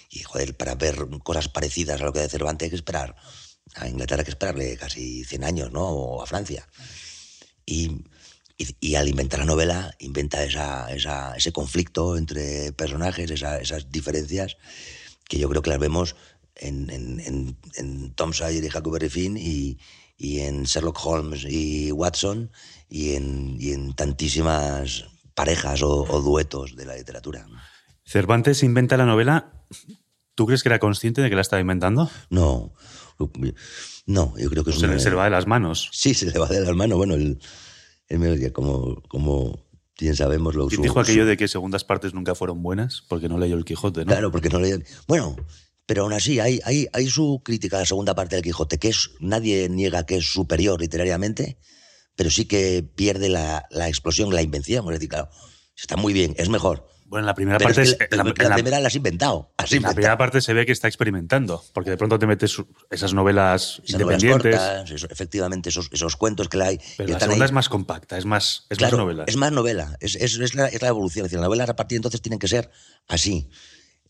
[0.10, 3.16] y joder, para ver cosas parecidas a lo que de Cervantes hay que esperar.
[3.76, 5.88] A Inglaterra hay que esperarle casi 100 años, ¿no?
[5.88, 6.68] O a Francia.
[7.66, 8.04] Y,
[8.58, 14.58] y, al inventar la novela, inventa esa, esa, ese conflicto entre personajes, esas diferencias,
[15.30, 16.18] que yo creo que las vemos
[16.56, 19.78] en, en, en, Tom Sawyer y Huckleberry Finn y,
[20.18, 22.52] y, en Sherlock Holmes y Watson
[22.90, 27.48] y en, y en tantísimas parejas o, o duetos de la literatura.
[28.04, 29.54] Cervantes inventa la novela.
[30.36, 32.10] ¿Tú crees que era consciente de que la estaba inventando?
[32.30, 32.74] No.
[34.06, 35.90] No, yo creo que se, le va de las manos.
[35.92, 36.98] Sí, se le va de las manos.
[36.98, 37.40] Bueno, el,
[38.08, 39.69] el como, como
[40.06, 43.04] bien sabemos, lo ¿Quién dijo aquello de que segundas partes nunca fueron buenas?
[43.08, 44.12] Porque no leyó el Quijote, ¿no?
[44.12, 44.78] Claro, porque no leyó.
[45.08, 45.36] Bueno,
[45.86, 48.90] pero aún así hay, hay, hay su crítica a la segunda parte del Quijote, que
[48.90, 51.58] es, nadie niega que es superior literariamente,
[52.16, 54.86] pero sí que pierde la, la explosión, la invención.
[54.86, 55.30] Es decir, claro,
[55.76, 57.82] está muy bien, es mejor bueno, en la primera parte.
[57.82, 59.52] Es la, primera la has inventado.
[59.72, 63.16] en la primera parte se ve que está experimentando, porque de pronto te metes esas
[63.16, 64.56] novelas independientes.
[65.10, 66.80] efectivamente, esos, esos, cuentos que hay.
[66.98, 69.24] Pero la segunda es más compacta, es más, es más novela.
[69.26, 71.26] Es más novela, es, es, es, la, evolución.
[71.26, 72.70] Es decir, las novelas a partir de entonces tienen que ser
[73.08, 73.50] así.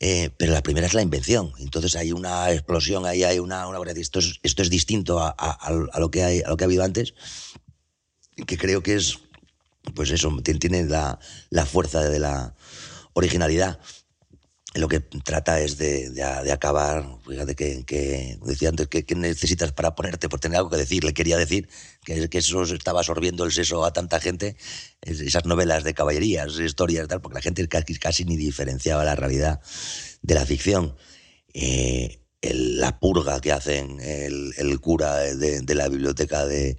[0.02, 1.54] Eh, pero la primera es la invención.
[1.60, 3.66] Entonces hay una explosión, ahí hay una.
[3.66, 6.66] una esto, es, esto es distinto a, a, a, lo que hay, a lo que
[6.66, 7.14] ha habido antes,
[8.46, 9.20] que creo que es.
[9.96, 11.18] Pues eso, tiene la,
[11.50, 12.54] la fuerza de la,
[13.20, 13.80] originalidad.
[14.76, 19.96] Lo que trata es de, de, acabar, fíjate que, que decía antes, que, necesitas para
[19.96, 21.04] ponerte, por tener algo que decir.
[21.04, 21.68] Le quería decir
[22.04, 24.58] que, que eso estaba absorbiendo el seso a tanta gente,
[25.02, 29.60] esas novelas de caballerías, historias, tal, porque la gente casi, casi ni diferenciaba la realidad
[30.22, 30.96] de la ficción.
[31.54, 36.78] Eh, la purga que hacen el, cura de, de la biblioteca de,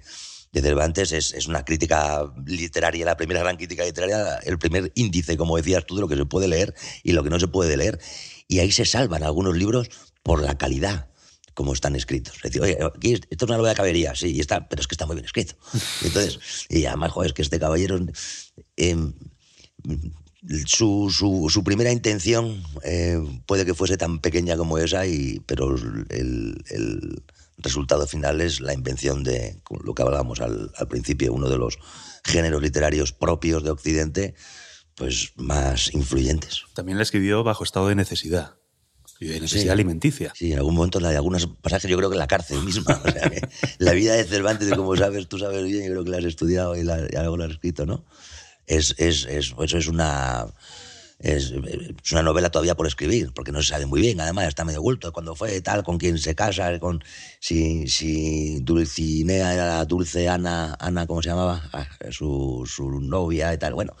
[0.51, 5.37] de Cervantes es, es, una crítica literaria, la primera gran crítica literaria, el primer índice,
[5.37, 7.77] como decías tú, de lo que se puede leer y lo que no se puede
[7.77, 7.99] leer.
[8.47, 9.89] Y ahí se salvan algunos libros
[10.23, 11.07] por la calidad
[11.53, 12.35] como están escritos.
[12.37, 14.87] Es decir, oye, aquí esto es una novela de caballería, sí, y está, pero es
[14.87, 15.55] que está muy bien escrito.
[16.01, 17.99] Y entonces, y además, joder, es que este caballero...
[18.77, 18.95] Eh,
[20.65, 25.75] su, su, su, primera intención eh, puede que fuese tan pequeña como esa, y, pero
[25.75, 27.23] el, el,
[27.61, 31.79] resultado final es la invención de lo que hablábamos al, al principio, uno de los
[32.23, 34.35] géneros literarios propios de Occidente,
[34.95, 36.63] pues más influyentes.
[36.73, 38.55] También la escribió bajo estado de necesidad.
[39.19, 40.33] De necesidad alimenticia.
[40.35, 42.99] Sí, en algún momento, en algunos pasajes, yo creo que en la cárcel misma.
[43.77, 46.75] la vida de Cervantes, como sabes, tú sabes bien, yo creo que la has estudiado
[46.75, 48.03] y, la, y algo lo has escrito, ¿no?
[48.65, 50.47] Es, es, es, pues es una
[51.21, 51.53] es,
[52.11, 55.13] una novela todavía por escribir, porque no se sabe muy bien, además está medio oculto,
[55.13, 57.03] cuando fue tal, con quién se casa, con
[57.39, 61.69] si, si Dulcinea era la dulce Ana, Ana ¿cómo se llamaba?
[61.73, 63.95] Ah, su, su, novia y tal, bueno,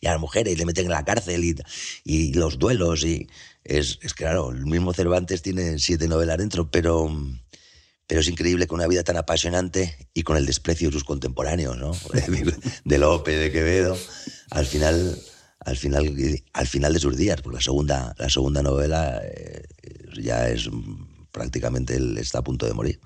[0.00, 1.56] y a las mujeres le meten en la cárcel y,
[2.04, 3.28] y los duelos, y
[3.62, 7.10] es, es claro, el mismo Cervantes tiene siete novelas dentro, pero
[8.06, 11.78] pero es increíble con una vida tan apasionante y con el desprecio de sus contemporáneos,
[11.78, 11.92] ¿no?
[12.84, 13.96] De Lope, de Quevedo,
[14.50, 15.18] al final
[15.60, 16.14] al final,
[16.52, 19.64] al final de sus días, porque la segunda, la segunda novela eh,
[20.20, 20.68] ya es
[21.34, 23.00] prácticamente él está a punto de morir.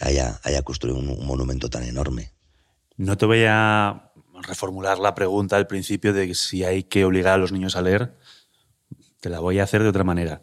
[0.00, 2.32] Haya, haya construido un, monumento tan enorme.
[2.96, 4.12] No te voy a.
[4.42, 8.16] reformular la pregunta al principio de si hay que obligar a los niños a leer.
[9.20, 10.42] Te la voy a hacer de otra manera.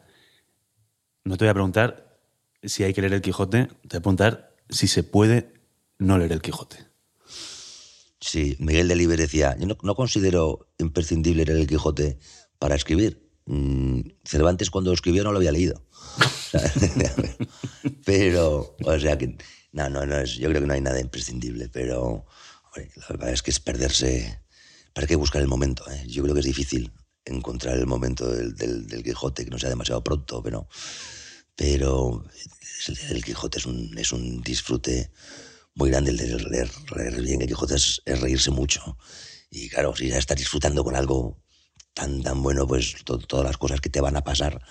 [1.23, 2.17] No te voy a preguntar
[2.63, 5.53] si hay que leer el Quijote, te voy a preguntar si se puede
[5.97, 6.88] no leer el Quijote.
[8.21, 12.19] Sí, Miguel Delibes decía, yo no, considero imprescindible leer el Quijote
[12.58, 13.29] para escribir.
[13.45, 15.86] Mm, Cervantes cuando lo escribió no lo había leído.
[18.05, 19.38] pero, o sea que,
[19.71, 22.25] no, no, no, yo creo que no hay nada imprescindible, pero
[22.75, 24.41] la verdad es que es perderse,
[24.93, 25.89] para que buscar el momento.
[25.89, 26.05] ¿eh?
[26.08, 26.91] Yo creo que es difícil
[27.25, 30.67] encontrar el momento del, del, Quijote, que no sea demasiado pronto, pero,
[31.55, 32.25] pero
[33.10, 35.12] el Quijote es un, es un disfrute
[35.79, 38.97] muy grande el de leer, leer bien el Quijote es, reírse mucho.
[39.49, 41.41] Y claro, si ya estás disfrutando con algo
[41.93, 44.61] tan, tan bueno, pues todas las cosas que te van a pasar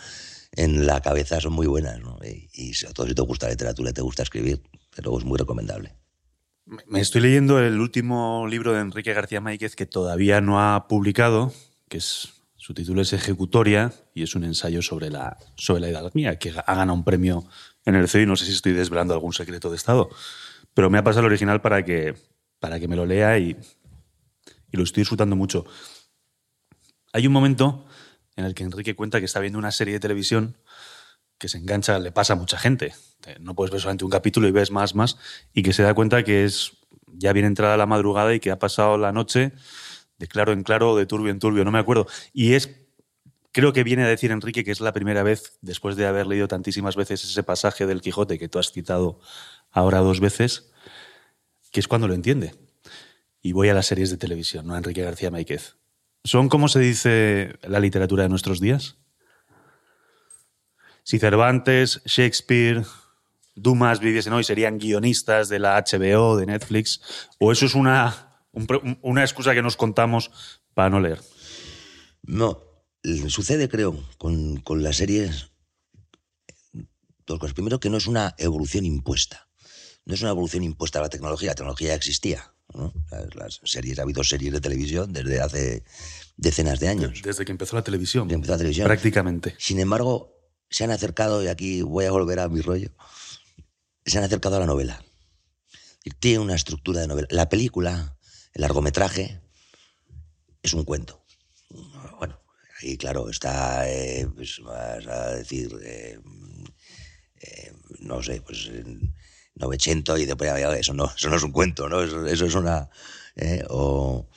[0.53, 1.99] en la cabeza son muy buenas.
[1.99, 2.19] ¿no?
[2.23, 4.63] Y, y, sobre todo si te gusta la literatura, te gusta escribir,
[4.95, 5.97] pero es muy recomendable.
[6.87, 11.55] Me estoy leyendo el último libro de Enrique García Máquez que todavía no ha publicado,
[11.89, 16.39] que es su título es Ejecutoria y es un ensayo sobre la, sobre la hidalguía,
[16.39, 17.47] que ha ganado un premio
[17.87, 18.27] en el CEDI.
[18.27, 20.11] No sé si estoy desvelando algún secreto de Estado,
[20.79, 22.15] pero me ha pasado el original para que,
[22.61, 23.57] para que me lo lea y,
[24.71, 25.67] y lo estoy disfrutando mucho.
[27.13, 27.85] Hay un momento
[28.37, 30.57] en el que Enrique cuenta que está viendo una serie de televisión
[31.37, 32.95] que se engancha, le pasa a mucha gente.
[33.41, 35.19] No puedes ver solamente un capítulo y ves más, más,
[35.53, 36.75] y que se da cuenta que es
[37.09, 39.51] ya bien entrada la madrugada y que ha pasado la noche
[40.19, 42.07] de claro en claro de turbio en turbio, no me acuerdo.
[42.33, 42.71] Y es,
[43.51, 46.47] creo que viene a decir Enrique que es la primera vez, después de haber leído
[46.47, 49.19] tantísimas veces ese pasaje del Quijote que tú has citado
[49.73, 50.68] ahora dos veces,
[51.71, 52.55] que es cuando lo entiende.
[53.41, 54.77] Y voy a las series de televisión, ¿no?
[54.77, 55.77] Enrique García Máquez.
[56.25, 58.97] ¿Son como se dice la literatura de nuestros días?
[61.05, 62.85] Si Cervantes, Shakespeare,
[63.55, 67.01] Dumas viviesen hoy, serían guionistas de la HBO, de Netflix,
[67.39, 68.43] o eso es una,
[69.03, 70.31] una excusa que nos contamos
[70.75, 71.21] para no leer.
[72.23, 72.63] No,
[73.29, 75.51] sucede, creo, con, con las series.
[77.55, 79.48] Primero, que no es una evolución impuesta
[80.09, 82.55] no es una evolución impuesta a la tecnología, la tecnología ya existía.
[83.35, 85.85] Las, series, ha habido series de televisión desde hace
[86.39, 87.21] decenas de años.
[87.23, 88.27] Desde que empezó la televisión.
[88.27, 88.87] Desde empezó la televisión.
[88.87, 89.55] Prácticamente.
[89.59, 90.35] Sin embargo,
[90.71, 92.91] se han acercado, y aquí voy a volver a mi rollo,
[94.07, 95.05] se han acercado a la novela.
[96.21, 97.29] Tiene una estructura de novela.
[97.31, 98.17] La película,
[98.55, 99.43] el largometraje,
[100.63, 101.23] es un cuento.
[102.19, 102.41] Bueno,
[102.81, 106.19] ahí claro, está, eh, pues, vas a decir, eh,
[107.43, 108.71] eh, no sé, pues
[109.59, 112.03] 900 y después eso no, eso no es un cuento, ¿no?
[112.03, 112.89] Eso, es una...
[113.37, 113.65] ¿eh?
[113.69, 114.29] o,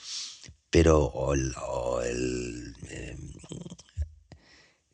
[0.69, 1.34] pero o
[2.01, 2.75] el...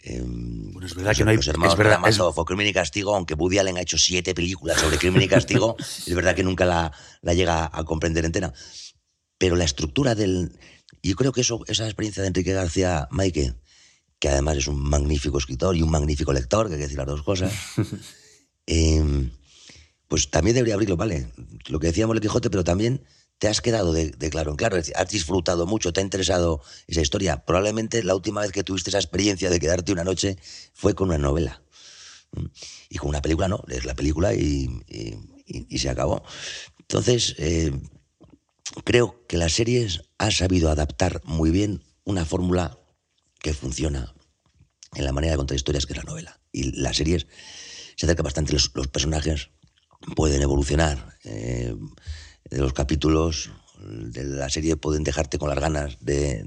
[0.09, 1.37] eh, bueno, es verdad que no hay...
[1.37, 2.19] Los hermanos es verdad, es...
[2.45, 6.13] Crimen y Castigo, aunque Woody Allen ha hecho siete películas sobre Crimen y Castigo, es
[6.13, 8.53] verdad que nunca la, la, llega a comprender entera.
[9.37, 10.57] Pero la estructura del...
[11.03, 13.53] Yo creo que eso, esa experiencia de Enrique García Maike,
[14.19, 17.07] que además es un magnífico escritor y un magnífico lector, que hay que decir las
[17.07, 17.53] dos cosas,
[18.67, 19.29] eh,
[20.07, 21.31] pues también debería abrirlo, ¿vale?
[21.67, 23.03] Lo que decíamos el Quijote, pero también
[23.39, 27.45] te has quedado de, claro en claro, has disfrutado mucho, te ha interesado esa historia.
[27.45, 30.37] Probablemente la última vez que tuviste esa experiencia de quedarte una noche
[30.73, 31.61] fue con una novela.
[32.89, 34.69] Y con una película no, es la película y,
[35.77, 36.23] se acabó.
[36.79, 37.71] Entonces, eh,
[38.83, 42.79] creo que las series han sabido adaptar muy bien una fórmula
[43.39, 44.13] que funciona
[44.95, 46.39] en la manera de contar historias que es la novela.
[46.51, 47.27] Y las series
[47.95, 49.51] se acercan bastante los, los personajes
[50.15, 51.17] pueden evolucionar.
[51.23, 51.75] Eh,
[52.49, 56.43] de los capítulos de la serie pueden dejarte con las ganas de,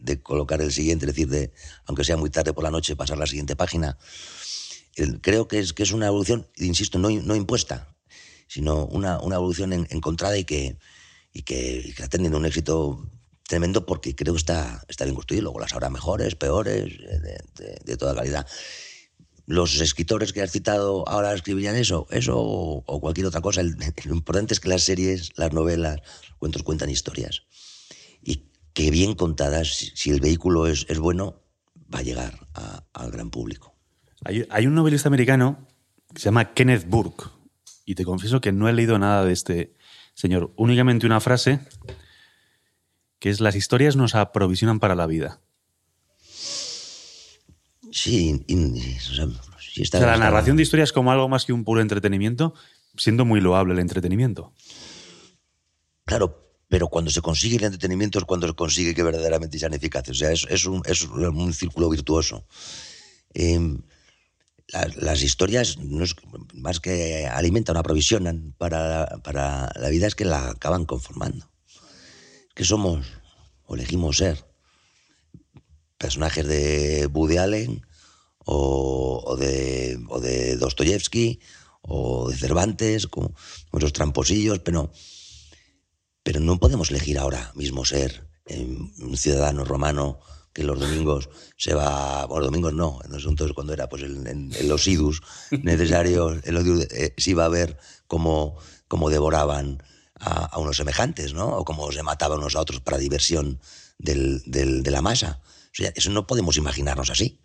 [0.00, 1.52] de, colocar el siguiente, es decir, de,
[1.86, 3.98] aunque sea muy tarde por la noche, pasar la siguiente página.
[5.20, 7.94] creo que es, que es una evolución, insisto, no, no impuesta,
[8.48, 10.78] sino una, una evolución encontrada y que,
[11.32, 13.08] y que, está teniendo un éxito
[13.46, 15.44] tremendo porque creo que está, está bien construido.
[15.44, 18.46] Luego las habrá mejores, peores, de, de toda calidad
[19.46, 23.62] los escritores que has citado ahora escribirían eso, eso o, cualquier otra cosa.
[23.62, 26.00] lo importante es que las series, las novelas,
[26.38, 27.42] cuentos cuentan historias.
[28.22, 31.42] Y que bien contadas, si, el vehículo es, es, bueno,
[31.92, 32.46] va a llegar
[32.92, 33.74] al gran público.
[34.24, 35.66] Hay, hay, un novelista americano
[36.14, 37.24] que se llama Kenneth Burke,
[37.84, 39.74] y te confieso que no he leído nada de este
[40.14, 41.60] señor, únicamente una frase
[43.18, 45.40] que es las historias nos aprovisionan para la vida.
[47.92, 52.54] Sí, o sea, la narración de historias como algo más que un puro entretenimiento,
[52.96, 54.54] siendo muy loable el entretenimiento.
[56.06, 60.16] Claro, pero cuando se consigue el entretenimiento es cuando se consigue que verdaderamente sean eficaces.
[60.16, 60.82] O sea, es, un,
[61.36, 62.46] un, círculo virtuoso.
[63.34, 63.82] Em,
[64.96, 66.16] las historias, no es,
[66.54, 71.50] más que alimentan o aprovisionan para, para la vida, es que la acaban conformando.
[72.54, 73.06] que somos
[73.66, 74.51] o elegimos ser
[76.02, 77.86] personajes de Woody Allen
[78.44, 81.38] o, de, o de Dostoyevsky
[81.82, 83.34] o de Cervantes, como
[83.72, 84.90] esos tramposillos, pero,
[86.24, 88.66] pero no podemos elegir ahora mismo ser eh,
[88.98, 90.18] un ciudadano romano
[90.52, 94.86] que los domingos se va, bueno, los domingos no, entonces cuando era pues en, los
[94.88, 95.22] idus
[95.62, 97.78] necesarios, eh, se iba a ver
[98.08, 98.56] cómo,
[98.88, 99.82] cómo devoraban
[100.18, 101.58] a, unos semejantes, ¿no?
[101.58, 103.60] O cómo se mataban unos a otros para diversión
[103.98, 105.40] del, de la masa.
[105.78, 107.40] Eso no podemos imaginarnos así.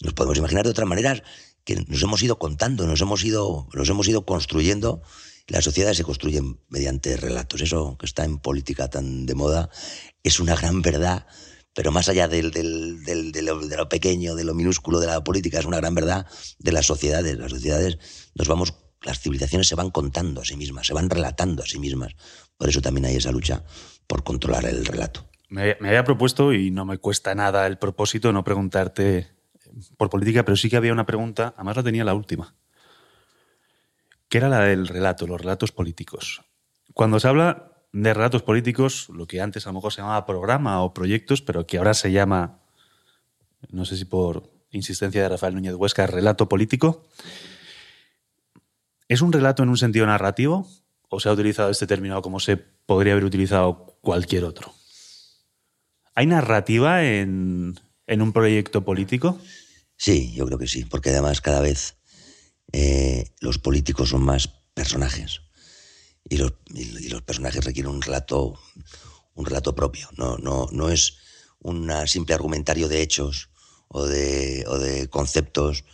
[0.00, 1.22] Nos podemos imaginar de otra manera
[1.64, 5.02] que nos hemos ido contando, nos hemos ido, nos hemos ido construyendo.
[5.46, 7.60] Las sociedades se construyen mediante relatos.
[7.60, 9.70] Eso que está en política tan de moda
[10.22, 11.26] es una gran verdad,
[11.74, 15.06] pero más allá del, del, del, de, lo, de, lo, pequeño, de lo minúsculo de
[15.06, 16.26] la política, es una gran verdad
[16.58, 17.36] de las sociedades.
[17.38, 17.98] Las sociedades
[18.34, 21.78] nos vamos, las civilizaciones se van contando a sí mismas, se van relatando a sí
[21.78, 22.14] mismas.
[22.56, 23.64] Por eso también hay esa lucha
[24.06, 25.28] por controlar el relato.
[25.54, 29.28] Me, había propuesto, y no me cuesta nada el propósito, no preguntarte
[29.96, 32.56] por política, pero sí que había una pregunta, además la tenía la última,
[34.28, 36.42] que era la del relato, los relatos políticos.
[36.92, 40.82] Cuando se habla de relatos políticos, lo que antes a lo mejor se llamaba programa
[40.82, 42.58] o proyectos, pero que ahora se llama,
[43.70, 47.06] no sé si por insistencia de Rafael Núñez Huesca, relato político.
[49.06, 50.66] ¿Es un relato en un sentido narrativo
[51.08, 54.74] o se ha utilizado este término como se podría haber utilizado cualquier otro?
[56.14, 57.74] ¿Hay narrativa en,
[58.06, 59.38] en un proyecto político?
[59.96, 61.96] Sí, yo creo que sí, porque además cada vez
[62.72, 65.42] eh, los políticos son más personajes
[66.28, 66.54] y los,
[67.08, 68.58] los, personajes requieren un relato,
[69.34, 70.08] un relato propio.
[70.16, 71.18] No, no, no es
[71.60, 73.50] un simple argumentario de hechos
[73.88, 75.84] o de, o de conceptos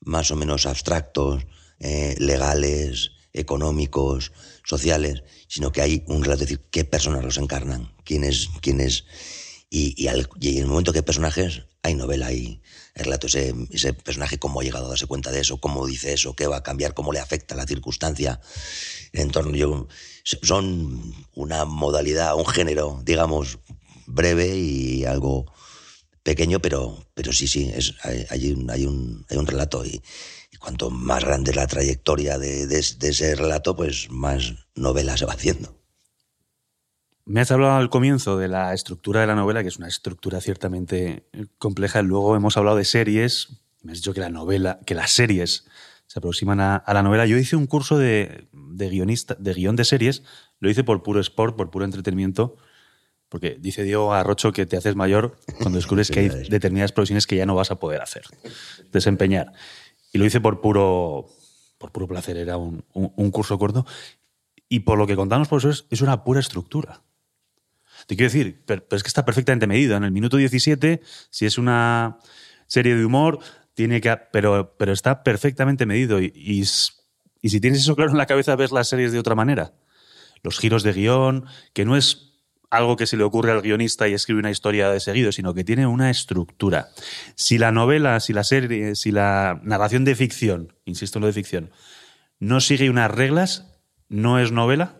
[0.00, 1.46] más o menos abstractos,
[1.78, 4.32] eh, legales, económicos,
[4.64, 9.04] sociales, sino que hay un relato, es decir, qué personas los encarnan, quién es
[9.70, 12.60] y, en el momento que hay personajes, hay novela, hay,
[12.96, 13.28] relato.
[13.28, 16.48] Ese, ese, personaje, cómo ha llegado a darse cuenta de eso, cómo dice eso, qué
[16.48, 18.40] va a cambiar, cómo le afecta la circunstancia,
[19.12, 19.88] el entorno.
[20.24, 23.58] Son una modalidad, un género, digamos,
[24.06, 25.46] breve y algo
[26.24, 29.84] pequeño, pero, pero sí, sí, es, hay, un, hay, un, hay un relato.
[29.86, 30.02] Y,
[30.58, 35.79] cuanto más grande la trayectoria de, de ese relato, pues más novela se va haciendo.
[37.24, 40.40] Me has hablado al comienzo de la estructura de la novela, que es una estructura
[40.40, 41.24] ciertamente
[41.58, 42.02] compleja.
[42.02, 43.60] Luego hemos hablado de series.
[43.82, 45.64] Me has dicho que la novela, que las series
[46.06, 47.24] se aproximan a, la novela.
[47.26, 50.24] Yo hice un curso de, guionista, de guion de series.
[50.58, 52.56] Lo hice por puro sport, por puro entretenimiento.
[53.28, 57.36] Porque dice Diego Arrocho que te haces mayor cuando descubres que hay determinadas profesiones que
[57.36, 58.24] ya no vas a poder hacer,
[58.90, 59.52] desempeñar.
[60.12, 61.28] Y lo hice por puro,
[61.78, 62.82] por puro placer, era un,
[63.30, 63.86] curso corto.
[64.68, 67.02] Y por lo que contamos, por eso es una pura estructura.
[68.10, 69.96] Te quiero decir, pero, es que está perfectamente medido.
[69.96, 71.00] En el minuto 17,
[71.30, 72.18] si es una
[72.66, 73.38] serie de humor,
[73.74, 74.16] tiene que.
[74.32, 76.20] Pero, pero está perfectamente medido.
[76.20, 79.74] Y, y, si tienes eso claro en la cabeza, ves las series de otra manera.
[80.42, 82.32] Los giros de guion, que no es
[82.68, 85.62] algo que se le ocurre al guionista y escribe una historia de seguido, sino que
[85.62, 86.88] tiene una estructura.
[87.36, 91.32] Si la novela, si la serie, si la narración de ficción, insisto en lo de
[91.32, 91.70] ficción,
[92.40, 93.72] no sigue unas reglas,
[94.08, 94.99] no es novela.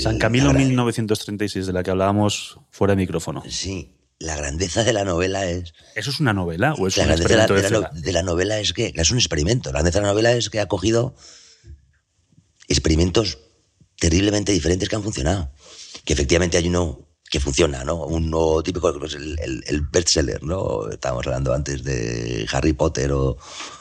[0.00, 3.42] San Camilo 1936, de la que hablábamos fuera de micrófono.
[3.48, 5.74] Sí, la grandeza de la novela es...
[5.94, 8.72] ¿Eso es una novela o es la un experimento de, la, de, la, novela es
[8.72, 9.70] que es un experimento.
[9.70, 11.14] La grandeza de la novela es que ha cogido
[12.68, 13.38] experimentos
[13.98, 15.52] terriblemente diferentes que han funcionado.
[16.04, 18.04] Que efectivamente hay uno que funciona, ¿no?
[18.04, 20.88] Uno típico, pues el, el, el bestseller, ¿no?
[20.90, 23.36] Estábamos hablando antes de Harry Potter o,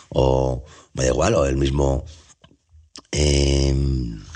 [0.09, 0.63] o
[0.93, 2.05] me da igual, o el mismo...
[3.11, 3.75] Eh,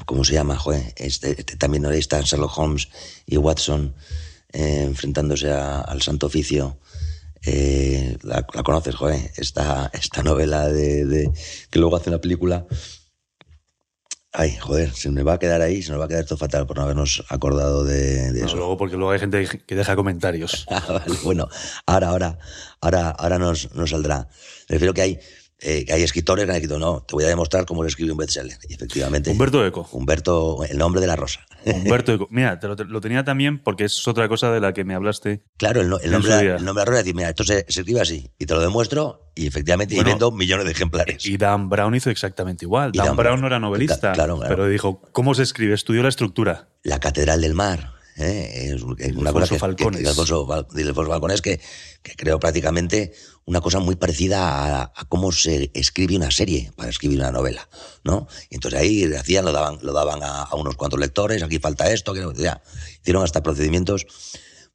[0.06, 0.58] ¿cómo se llama?
[0.58, 2.90] Joder, este, este, también ahí están Sherlock Holmes
[3.26, 3.96] y Watson
[4.54, 6.80] eh, enfrentándose al Santo Oficio.
[7.46, 11.32] Eh, la, conoces, joder, esta, esta novela de,
[11.70, 12.66] que luego hace una película.
[14.32, 16.68] Ay, joder, se me va a quedar ahí, se nos va a quedar esto fatal
[16.68, 18.58] por no habernos acordado de, eso.
[18.58, 20.66] Luego, porque luego hay gente que deja comentarios.
[20.72, 21.48] Ah, bueno,
[21.86, 22.40] ahora, ahora,
[22.82, 24.28] ahora, ahora nos, nos saldrá.
[24.68, 25.20] Prefiero que hay
[25.60, 28.12] eh, que hay escritores que han escrito, no, te voy a demostrar cómo se escribe
[28.12, 28.58] un bestseller.
[28.68, 29.32] Y efectivamente.
[29.32, 29.88] Humberto Eco.
[29.92, 31.46] Humberto, el nombre de la rosa.
[31.66, 32.28] Humberto Eco.
[32.32, 35.44] Mira, te lo, tenía también porque es otra cosa de la que me hablaste.
[35.58, 38.30] Claro, el, nombre, el nombre de la rosa, decir, mira, esto se, escribe así.
[38.38, 41.26] Y te lo demuestro y efectivamente bueno, millones de ejemplares.
[41.26, 42.92] Y Dan Brown hizo exactamente igual.
[42.92, 44.56] Dan, Brown no era novelista, claro, claro.
[44.56, 45.74] pero dijo, ¿cómo se escribe?
[45.74, 46.70] Estudió la estructura.
[46.84, 48.72] La Catedral del Mar ¿eh?
[48.74, 50.02] Es una cosa que, Falcones.
[50.02, 51.60] que, Alfonso, Falcones que,
[52.02, 53.14] que, creo prácticamente
[53.46, 57.68] una cosa muy parecida a, cómo se escribe una serie para escribir una novela,
[58.04, 58.28] ¿no?
[58.50, 62.14] Y entonces ahí hacían, lo daban, lo daban a, unos cuantos lectores, aquí falta esto,
[62.14, 62.62] que ya,
[63.02, 64.08] hicieron hasta procedimientos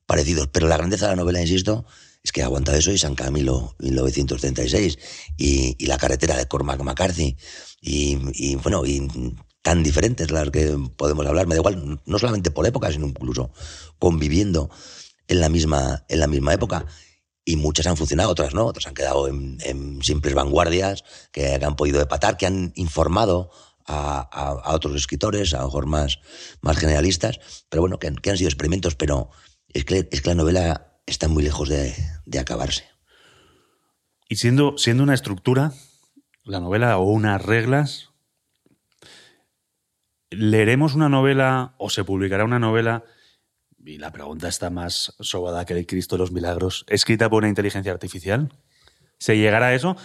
[0.07, 0.49] parecidos.
[0.49, 1.85] Pero la grandeza de la novela, insisto,
[2.23, 4.99] es que aguanta eso y San Camilo, 1936,
[5.37, 7.37] y, y la carretera de Cormac McCarthy,
[7.81, 9.09] y, y bueno, y
[9.63, 13.53] tan diferentes las que podemos hablar, me da igual, no solamente por época, sino incluso
[13.99, 14.71] conviviendo
[15.29, 16.87] en la misma, en la misma época.
[17.45, 22.01] Y muchas han funcionado, otras no, otras han quedado en, simples vanguardias que, han podido
[22.01, 23.51] empatar, que han informado
[23.87, 26.21] a, otros escritores, a lo mejor más,
[26.61, 29.31] más generalistas, pero bueno, que, han sido experimentos, pero
[29.69, 31.95] es que, es que la novela está muy lejos de,
[32.25, 32.85] de acabarse.
[34.29, 35.73] Y siendo, siendo una estructura,
[36.45, 38.10] la novela o unas reglas,
[40.31, 43.05] ¿Leeremos una novela o se publicará una novela?
[43.85, 47.49] Y la pregunta está más sobada que el Cristo de los Milagros, escrita por una
[47.49, 48.53] inteligencia artificial.
[49.19, 49.97] ¿Se llegará a eso?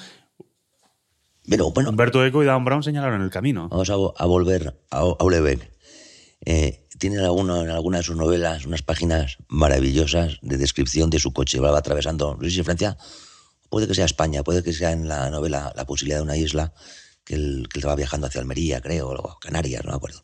[1.47, 3.69] Pero, bueno, Humberto Eco y Dan Brown señalaron el camino.
[3.69, 5.15] Vamos a, volver a, a
[6.45, 11.33] eh, tiene alguna, en alguna de sus novelas unas páginas maravillosas de descripción de su
[11.33, 11.59] coche.
[11.59, 12.97] Va atravesando, no sé si Francia,
[13.69, 16.73] puede que sea España, puede que sea en la novela La posibilidad de una isla
[17.25, 20.23] que él, que estaba viajando hacia Almería, creo, o Canarias, no me acuerdo.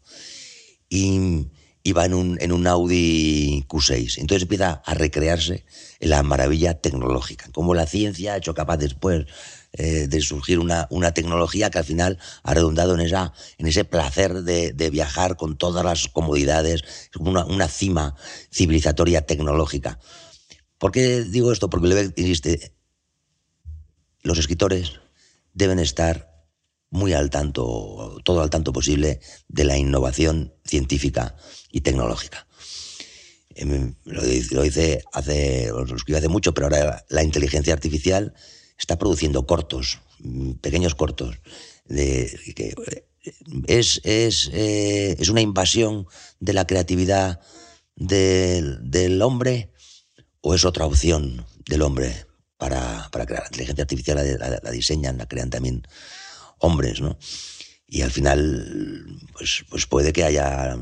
[0.87, 1.47] Y,
[1.93, 4.19] va en un, en un Audi Q6.
[4.19, 5.65] Entonces empieza a recrearse
[5.99, 9.25] en la maravilla tecnológica, como la ciencia ha hecho capaz después
[9.73, 13.83] eh, de surgir una, una tecnología que al final ha redundado en, esa, en ese
[13.83, 16.83] placer de, de viajar con todas las comodidades,
[17.17, 18.15] una, una cima
[18.51, 19.97] civilizatoria tecnológica.
[20.77, 21.69] ¿Por qué digo esto?
[21.69, 22.75] Porque le insiste,
[24.23, 24.99] los escritores
[25.53, 26.30] deben estar
[26.91, 31.35] muy al tanto, todo al tanto posible de la innovación científica
[31.71, 32.45] y tecnológica.
[33.55, 38.33] Em, lo, dice hace, lo escribí hace mucho, pero ahora la inteligencia artificial
[38.77, 41.39] está produciendo cortos, mm, pequeños cortos,
[41.87, 42.73] que
[43.67, 46.07] es, es, eh, es una invasión
[46.39, 47.39] de la creatividad
[47.95, 49.71] del, hombre
[50.41, 52.25] o es otra opción del hombre
[52.57, 53.43] para, para crear.
[53.43, 55.83] La inteligencia artificial la diseñan, la crean también
[56.61, 57.17] hombres, ¿no?
[57.87, 60.77] Y al final, pues, pues puede que haya,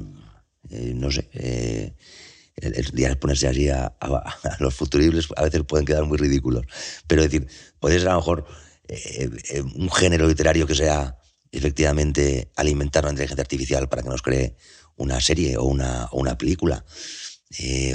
[0.69, 1.95] eh, no sé, eh,
[2.55, 3.95] el, de ponerse así a,
[4.59, 6.65] los futuribles a veces pueden quedar muy ridículos.
[7.07, 7.47] Pero es decir,
[7.79, 8.45] puede ser a lo mejor
[8.87, 9.27] eh,
[9.75, 11.17] un género literario que sea
[11.51, 14.55] efectivamente alimentar una inteligencia artificial para que nos cree
[14.95, 16.85] una serie o una, una película.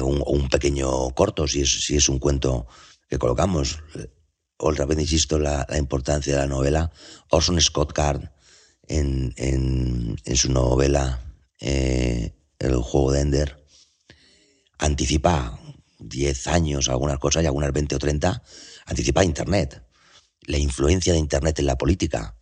[0.01, 2.67] o, un, pequeño corto, si es, si es un cuento
[3.09, 3.79] que colocamos
[4.69, 6.91] otra vez insisto, la, la importancia de la novela.
[7.31, 8.23] Orson Scott Card,
[8.87, 11.21] en, en, en su novela
[11.61, 13.65] eh, El juego de Ender,
[14.79, 15.59] anticipa
[15.99, 18.43] 10 años, algunas cosas, y algunas 20 o 30,
[18.87, 19.83] anticipa Internet,
[20.43, 22.37] la influencia de Internet en la política,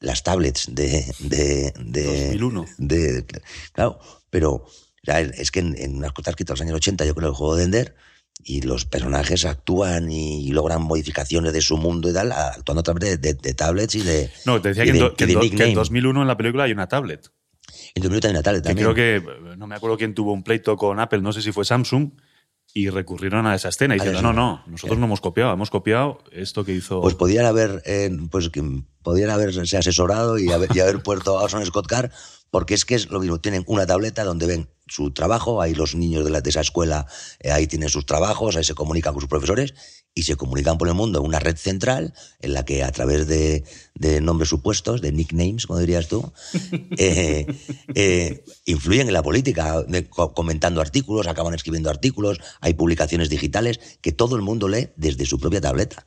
[0.00, 1.12] las tablets de...
[1.20, 2.66] de, de 2001.
[2.78, 3.24] De,
[3.72, 4.66] claro, pero
[5.04, 7.64] es que en, en unas cosas que los años 80, yo creo, el juego de
[7.64, 7.96] Ender
[8.48, 13.20] y los personajes actúan y logran modificaciones de su mundo y tal, actuando a través
[13.20, 14.30] de, tablets y de.
[14.44, 17.28] No, te decía que, en 2001 en la película hay una tablet.
[17.96, 18.92] En 2001 hay una tablet también.
[18.92, 21.64] creo que, no me acuerdo quién tuvo un pleito con Apple, no sé si fue
[21.64, 22.12] Samsung,
[22.76, 26.18] y recurrieron a esa escena y dijeron, no, no, nosotros no hemos copiado, hemos copiado
[26.30, 27.00] esto que hizo...
[27.00, 28.50] Pues podían haber, eh, pues,
[29.02, 32.10] podían haberse asesorado y haber, y haber puesto a Orson Scott Card
[32.50, 35.94] porque es que es lo mismo, tienen una tableta donde ven su trabajo, ahí los
[35.94, 37.06] niños de, la, de esa escuela,
[37.40, 40.88] eh, ahí tienen sus trabajos, ahí se comunican con sus profesores y se comunican por
[40.88, 43.64] el mundo en una red central en la que a través de,
[44.22, 46.32] nombres supuestos, de nicknames, como dirías tú,
[46.96, 47.46] eh,
[47.94, 49.84] eh, influyen en la política,
[50.34, 55.38] comentando artículos, acaban escribiendo artículos, hay publicaciones digitales que todo el mundo lee desde su
[55.38, 56.06] propia tableta.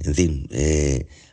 [0.00, 0.48] En fin,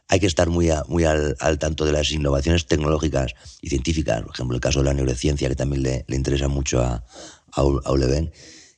[0.08, 4.22] hay que estar muy, muy al, tanto de las innovaciones tecnológicas y científicas.
[4.22, 7.04] Por ejemplo, el caso de la neurociencia, que también le, interesa mucho a,
[7.52, 7.64] a,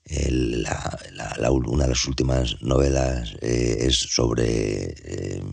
[0.09, 5.43] una de las últimas novelas eh, es sobre, eh,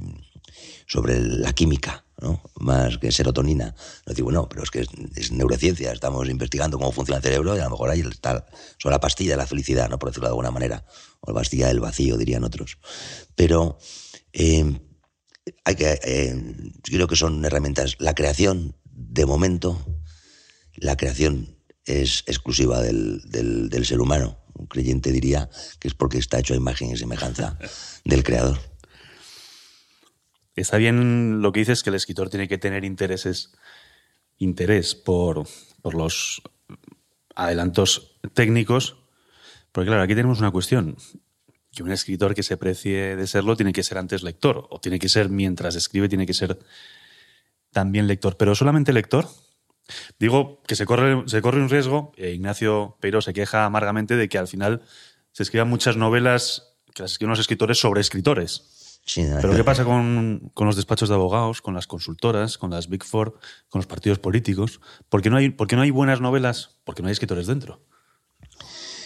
[0.87, 2.41] sobre la química, ¿no?
[2.57, 3.75] más que serotonina.
[4.07, 4.87] No digo, bueno, pero es que
[5.17, 8.47] es, neurociencia, estamos investigando cómo funciona el cerebro y a lo mejor ahí está
[8.79, 9.99] sobre la pastilla de la felicidad, ¿no?
[9.99, 10.85] por decirlo de alguna manera,
[11.21, 12.79] o la pastilla del vacío, dirían otros.
[13.35, 13.79] Pero
[14.33, 14.81] eh,
[15.65, 17.97] hay que, eh, creo que son herramientas.
[17.99, 19.85] La creación, de momento,
[20.77, 24.39] la creación es exclusiva del, del, ser humano.
[24.65, 27.59] Un creyente diría que es porque está hecho a imagen y semejanza
[28.03, 28.59] del creador.
[30.57, 33.53] Está bien lo que dices, que el escritor tiene que tener intereses,
[34.39, 35.47] interés por,
[35.83, 36.41] por los
[37.35, 38.97] adelantos técnicos,
[39.71, 40.97] porque claro, aquí tenemos una cuestión,
[41.71, 44.99] que un escritor que se precie de serlo tiene que ser antes lector, o tiene
[44.99, 46.59] que ser mientras escribe, tiene que ser
[47.71, 49.29] también lector, pero solamente lector.
[50.19, 54.29] Digo que se corre, se corre un riesgo, e Ignacio Peiro se queja amargamente de
[54.29, 54.83] que al final
[55.33, 59.01] se escriban muchas novelas que las escriben los escritores sobre escritores.
[59.15, 63.05] Pero ¿qué pasa con, con, los despachos de abogados, con las consultoras, con las Big
[63.05, 64.81] Four, con los partidos políticos?
[65.11, 66.79] ¿Por qué no hay, por qué no hay buenas novelas?
[66.85, 67.85] Porque no hay escritores dentro.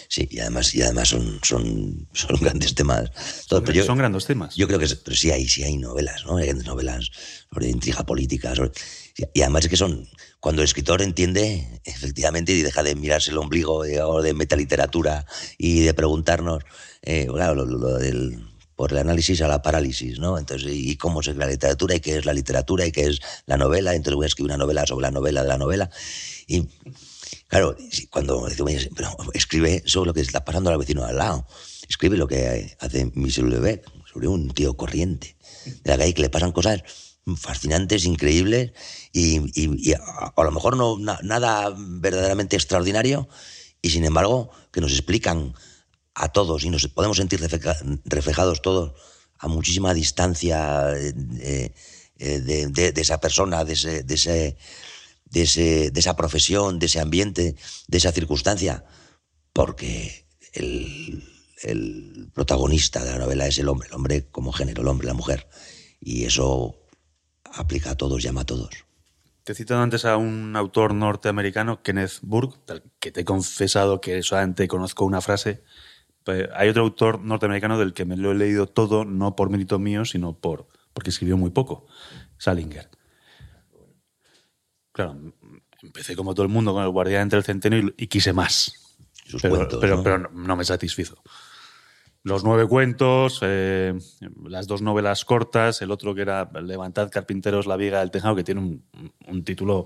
[0.07, 3.11] Sí, y además, y además son, son, son grandes temas.
[3.47, 4.55] son, son grandes temas.
[4.55, 6.37] Yo creo que sí hay, sí hay novelas, ¿no?
[6.37, 7.11] Hay grandes novelas
[7.53, 8.53] sobre intriga política.
[9.33, 10.07] Y además es que son,
[10.39, 15.25] cuando el escritor entiende, efectivamente, y deja de mirarse el ombligo de, de metaliteratura
[15.57, 16.63] y de preguntarnos,
[17.01, 17.27] eh,
[18.75, 20.37] por el análisis a la parálisis, ¿no?
[20.37, 21.95] Entonces, ¿y cómo es la literatura?
[21.95, 22.85] ¿Y qué es la literatura?
[22.85, 23.93] ¿Y qué es la novela?
[23.93, 25.89] Entonces voy a escribir una novela sobre la novela de la novela.
[26.47, 26.65] Y
[27.49, 27.75] Claro,
[28.11, 28.47] cuando
[28.95, 31.47] pero escribe sobre lo que está pasando al vecino al lado,
[31.89, 36.29] escribe lo que hace Michel Lebec, sobre un tío corriente, de la calle que le
[36.29, 36.83] pasan cosas
[37.37, 38.71] fascinantes, increíbles,
[39.11, 43.27] y, a, lo mejor no nada verdaderamente extraordinario,
[43.81, 45.53] y sin embargo que nos explican
[46.13, 47.39] a todos, y nos podemos sentir
[48.05, 48.93] reflejados todos
[49.37, 51.73] a muchísima distancia eh,
[52.17, 54.03] eh, de, esa persona, de ese,
[55.33, 57.55] ese, de esa profesión, de ese ambiente,
[57.87, 58.83] de esa circunstancia,
[59.53, 61.23] porque el,
[61.63, 65.13] el protagonista de la novela es el hombre, el hombre como género, el hombre, la
[65.13, 65.47] mujer.
[65.99, 66.79] Y eso
[67.53, 68.85] aplica a todos, llama a todos.
[69.43, 74.21] Te he citado antes a un autor norteamericano, Kenneth Burke, que te he confesado que
[74.21, 75.63] solamente conozco una frase.
[76.23, 79.79] Pues, hay otro autor norteamericano del que me lo he leído todo, no por mérito
[79.79, 81.87] mío, sino por, porque escribió muy poco,
[82.37, 82.89] Salinger.
[84.91, 85.17] Claro,
[85.81, 88.73] empecé como todo el mundo con el guardián entre el centeno y, quise más.
[89.41, 90.55] pero, ¿no?
[90.55, 91.23] me satisfizo.
[92.23, 93.97] Los nueve cuentos, eh,
[94.45, 98.43] las dos novelas cortas, el otro que era Levantad Carpinteros, La Viga del Tejado, que
[98.43, 98.81] tiene
[99.27, 99.85] un, título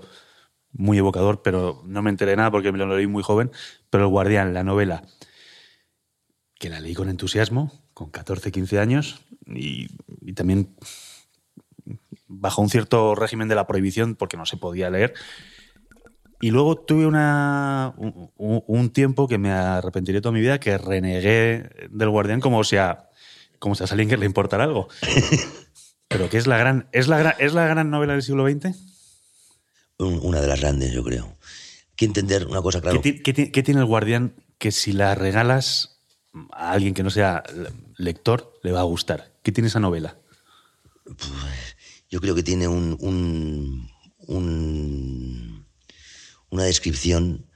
[0.72, 3.52] muy evocador, pero no me enteré nada porque me lo leí muy joven.
[3.88, 5.04] Pero El Guardián, la novela,
[6.58, 9.86] que la leí con entusiasmo, con 14, 15 años, y
[10.34, 10.74] también
[12.26, 15.14] bajo un cierto régimen de la prohibición porque no se podía leer.
[16.44, 22.10] Y luego tuve una, un, tiempo que me arrepentiré toda mi vida, que renegué del
[22.10, 23.08] Guardián como si a,
[23.58, 24.88] como si a alguien que le importara algo.
[26.08, 28.76] Pero que es la gran, es la gran, es la gran novela del siglo XX.
[29.96, 31.38] Una de las grandes, yo creo.
[31.96, 33.00] Que entender una cosa claro.
[33.00, 36.02] ¿Qué, qué tiene el Guardián que si la regalas
[36.52, 37.42] a alguien que no sea
[37.96, 39.32] lector le va a gustar?
[39.42, 40.18] ¿Qué tiene esa novela?
[41.04, 41.76] Pues,
[42.10, 43.88] yo creo que tiene un,
[46.50, 47.46] una descripción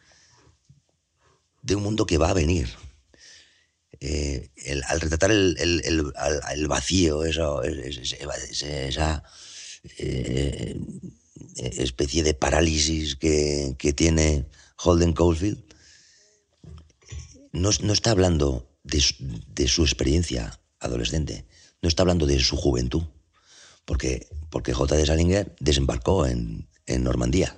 [1.62, 2.68] de un mundo que va a venir.
[4.01, 4.51] Eh,
[4.86, 7.62] al retratar el, vacío, esa,
[9.99, 10.80] eh,
[11.57, 15.64] especie de parálisis que, tiene Holden Caulfield,
[17.53, 19.03] no, está hablando de
[19.49, 21.45] de su experiencia adolescente,
[21.82, 23.03] no está hablando de su juventud
[23.89, 24.97] porque, porque J.
[24.97, 27.57] de Salinger desembarcó en, en Normandía.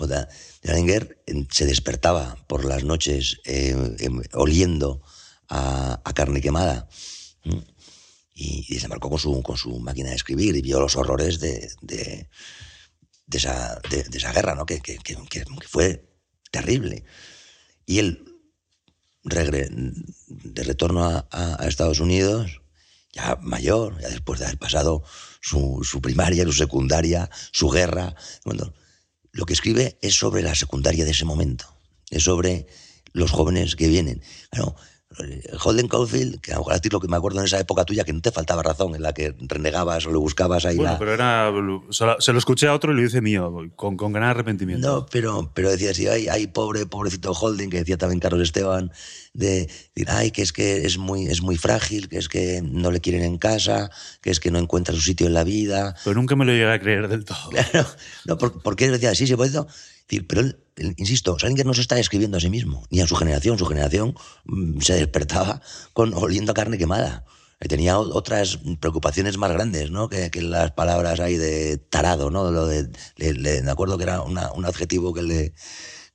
[0.00, 0.26] J.
[0.62, 5.02] de Salinger se despertaba por las noches eh, em, oliendo
[5.48, 6.88] a, carne quemada
[8.34, 12.28] y, desembarcó con su, con su máquina de escribir y vio los horrores de,
[13.32, 13.80] esa,
[14.32, 14.66] guerra, ¿no?
[14.66, 14.80] que,
[15.68, 16.08] fue
[16.50, 17.04] terrible.
[17.86, 18.24] Y él,
[19.22, 22.60] de retorno a, Estados Unidos,
[23.12, 25.02] ya mayor, ya después de haber pasado
[25.40, 28.14] su, su primaria, su secundaria, su guerra.
[28.44, 28.72] Bueno,
[29.32, 31.66] lo que escribe es sobre la secundaria de ese momento,
[32.10, 32.66] es sobre
[33.12, 34.22] los jóvenes que vienen.
[35.64, 38.12] Holden Caulfield, que a lo mejor lo que me acuerdo en esa época tuya, que
[38.12, 41.52] no te faltaba razón, en la que renegabas o le buscabas ahí bueno, pero era,
[42.20, 44.86] se lo escuché a otro y lo hice mío, con, con gran arrepentimiento.
[44.86, 48.92] No, pero, pero decía así, ay, ay, pobre, pobrecito Holden, que decía también Carlos Esteban,
[49.34, 52.92] de decir, ay, que es que es muy, es muy frágil, que es que no
[52.92, 53.90] le quieren en casa,
[54.20, 55.96] que es que no encuentra su sitio en la vida.
[56.04, 57.50] Pero nunca me lo llegué a creer del todo.
[57.50, 57.86] Claro,
[58.26, 59.52] no, porque él decía, sí, sí, pues
[60.26, 60.56] pero él,
[60.96, 63.58] insisto, Salinger no se está escribiendo a sí mismo, ni a su generación.
[63.58, 65.60] Su generación mm, se despertaba
[65.92, 67.24] con oliendo a carne quemada.
[67.60, 70.08] Tenía otras preocupaciones más grandes, ¿no?
[70.08, 72.50] Que, las palabras ahí de tarado, ¿no?
[72.50, 72.88] Lo de,
[73.18, 75.52] me acuerdo que era un adjetivo que le,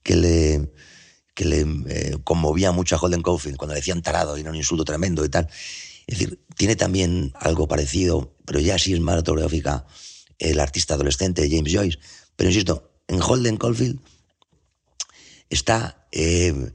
[0.01, 0.71] que le,
[1.35, 4.55] que le eh, conmovía mucho a Holden Caulfield cuando le decían tarado y era un
[4.55, 5.47] insulto tremendo y tal.
[6.07, 9.85] Es decir, tiene también algo parecido, pero ya sí es más autobiográfica,
[10.39, 11.99] el artista adolescente James Joyce.
[12.35, 13.99] Pero insisto, en Holden Caulfield
[15.49, 16.73] está, eh,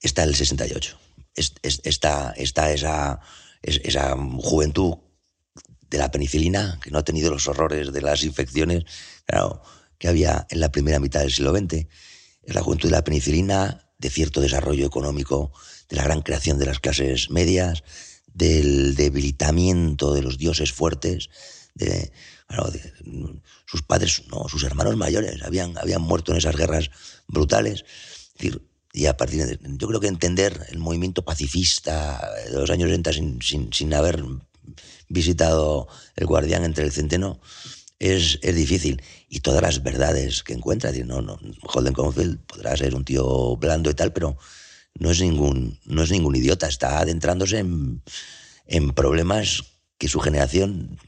[0.00, 0.98] está el 68.
[1.34, 3.20] está, está esa,
[3.62, 4.94] esa juventud
[5.88, 8.84] de la penicilina, que no ha tenido los horrores de las infecciones
[9.98, 11.86] que había en la primera mitad del siglo XX.
[12.42, 15.52] Es la juventud de la penicilina, de cierto desarrollo económico,
[15.88, 17.82] de la gran creación de las clases medias,
[18.32, 21.28] del debilitamiento de los dioses fuertes,
[21.74, 22.12] de,
[23.70, 26.90] sus padres, no, sus hermanos mayores habían, habían muerto en esas guerras
[27.28, 27.84] brutales.
[28.92, 33.12] y a partir de, yo creo que entender el movimiento pacifista de los años 80
[33.12, 34.24] sin, sin, sin haber
[35.08, 37.40] visitado el guardián entre el centeno
[38.00, 39.02] es, es, difícil.
[39.28, 43.88] Y todas las verdades que encuentra, no, no, Holden Caulfield podrá ser un tío blando
[43.88, 44.36] y tal, pero
[44.98, 48.02] no es ningún, no es ningún idiota, está adentrándose en,
[48.66, 49.62] en problemas
[49.96, 50.98] que su generación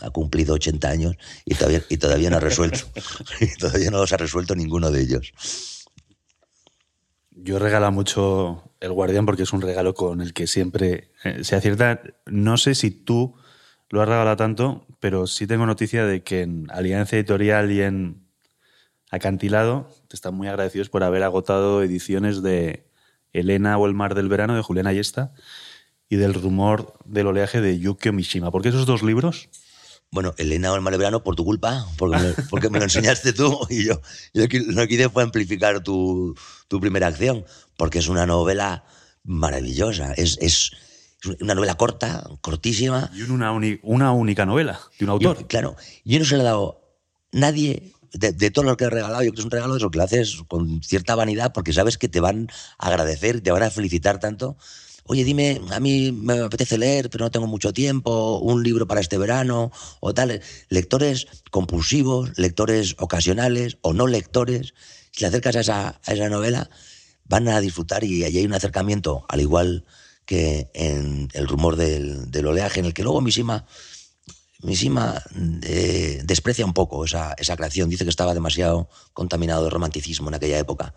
[0.00, 2.80] ha cumplido 80 años y todavía, y todavía no ha resuelto.
[3.40, 5.32] y todavía no los ha resuelto ninguno de ellos.
[7.30, 11.56] Yo regalo mucho El Guardián porque es un regalo con el que siempre eh, se
[11.56, 12.02] acierta.
[12.26, 13.34] No sé si tú
[13.88, 18.26] lo has regalado tanto, pero sí tengo noticia de que en Alianza Editorial y en
[19.10, 22.86] Acantilado te están muy agradecidos por haber agotado ediciones de
[23.32, 25.32] Elena o El Mar del Verano de Julián Ayesta
[26.08, 28.50] y del rumor del oleaje de Yukio Mishima.
[28.50, 29.48] ¿Por qué esos dos libros?
[30.12, 33.84] Bueno, Elena el Verano por tu culpa, porque me, porque me lo enseñaste tú y
[33.84, 34.00] yo,
[34.34, 36.36] yo no quise fue amplificar tu,
[36.66, 37.44] tu, primera acción,
[37.76, 38.84] porque es una novela
[39.22, 40.72] maravillosa, es, es
[41.40, 43.08] una novela corta, cortísima.
[43.14, 43.52] Y una,
[43.82, 45.46] una única novela de un autor.
[45.46, 46.80] claro, yo no se le he dado
[47.30, 49.78] nadie de, de todo lo que he regalado, yo creo que es un regalo de
[49.78, 52.48] eso que lo haces con cierta vanidad porque sabes que te van
[52.78, 54.56] a agradecer, te van a felicitar tanto
[55.10, 59.00] oye, dime, a mí me apetece leer, pero no tengo mucho tiempo, un libro para
[59.00, 60.40] este verano, o tal.
[60.68, 64.72] Lectores compulsivos, lectores ocasionales o no lectores,
[65.10, 66.70] si le acercas a esa, novela,
[67.24, 69.84] van a disfrutar y allí hay un acercamiento, al igual
[70.26, 73.66] que en El rumor del, oleaje, en el que luego Mishima,
[74.62, 75.20] Mishima
[75.62, 80.60] eh, desprecia un poco esa creación, dice que estaba demasiado contaminado de romanticismo en aquella
[80.60, 80.94] época,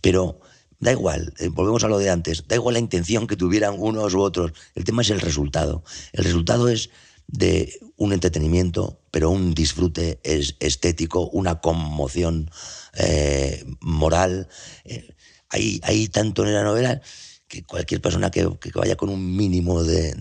[0.00, 0.40] pero
[0.82, 4.14] Da igual, eh, volvemos a lo de antes, da igual la intención que tuvieran unos
[4.14, 5.84] u otros, el tema es el resultado.
[6.12, 6.90] El resultado es
[7.28, 12.50] de un entretenimiento, pero un disfrute es estético, una conmoción
[12.94, 14.48] eh, moral.
[14.84, 15.14] Eh,
[15.50, 17.00] hay, tanto en la novela
[17.46, 20.16] que cualquier persona que, vaya con un mínimo de,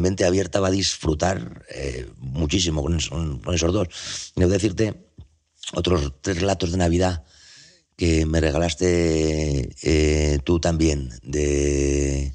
[0.00, 1.64] mente abierta va a disfrutar
[2.16, 4.32] muchísimo con, con, esos dos.
[4.34, 5.06] Debo decirte
[5.72, 7.22] otros tres relatos de Navidad
[8.00, 12.34] que me regalaste eh, tú también, de...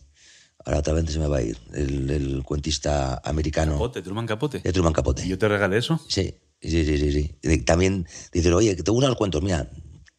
[0.64, 3.72] Ahora otra vez se me va a ir, el, cuentista americano.
[3.72, 4.60] Capote, Truman Capote.
[4.60, 5.26] De Truman Capote.
[5.26, 6.00] ¿Y yo te regalé eso?
[6.08, 7.36] Sí, sí, sí, sí.
[7.42, 7.58] sí.
[7.64, 9.68] También dice, oye, que te gustan los cuentos, mira,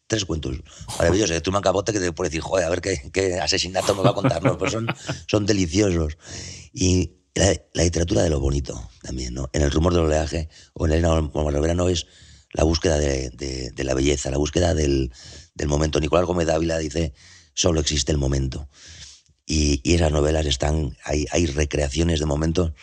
[0.05, 0.57] tres cuentos
[0.99, 4.09] maravillosos de Truman Capote que te puede decir, joder, a ver qué, asesinato me va
[4.09, 4.57] a contar, ¿no?
[4.57, 4.85] Pues son,
[5.27, 6.17] son deliciosos.
[6.73, 7.53] Y la,
[7.85, 9.49] literatura de lo bonito también, ¿no?
[9.53, 12.05] En el rumor del oleaje o en el verano es
[12.57, 15.11] la búsqueda de, la belleza, la búsqueda del,
[15.67, 15.99] momento.
[15.99, 17.13] Nicolás Gómez Dávila dice,
[17.53, 18.67] solo existe el momento.
[19.45, 22.73] Y, esas novelas están, hay, hay recreaciones de momentos.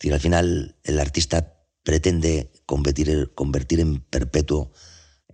[0.00, 1.54] Es al final el artista
[1.84, 4.72] pretende convertir, convertir en perpetuo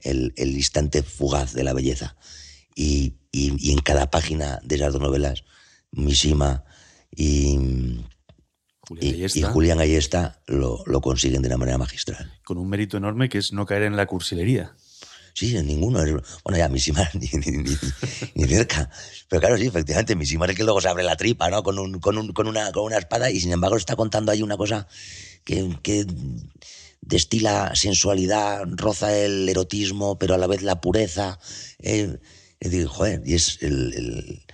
[0.03, 2.17] el, instante fugaz de la belleza.
[2.75, 5.45] Y, en cada página de esas dos novelas,
[5.91, 6.65] Mishima
[7.15, 7.59] y,
[9.01, 12.33] y, Julián Ayesta lo, lo, consiguen de una manera magistral.
[12.45, 14.75] Con un mérito enorme que es no caer en la cursilería.
[15.35, 15.99] Sí, en ninguno.
[16.45, 17.29] Bueno, ya Mishima ni,
[18.35, 18.89] ni, cerca.
[19.29, 21.63] Pero claro, sí, efectivamente, Mishima es que luego se abre la tripa, ¿no?
[21.63, 24.43] Con, un, con, un, con, una, con una espada y sin embargo está contando ahí
[24.43, 24.87] una cosa
[25.45, 26.07] que, que
[27.01, 31.39] destila sensualidad, roza el erotismo, pero a la vez la pureza.
[31.81, 32.19] Eh,
[32.59, 34.46] es decir, joder, y es el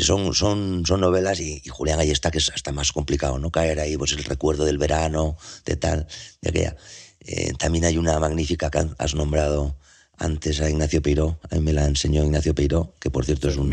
[0.00, 3.50] son, son, son novelas y, Julián ahí está, que es hasta más complicado, ¿no?
[3.50, 6.06] Caer ahí, pues el recuerdo del verano, de tal,
[6.40, 6.76] de aquella.
[7.20, 9.76] Eh, también hay una magnífica que has nombrado
[10.18, 13.56] antes a Ignacio Peiró, a mí me la enseñó Ignacio Peiró, que por cierto es
[13.56, 13.68] un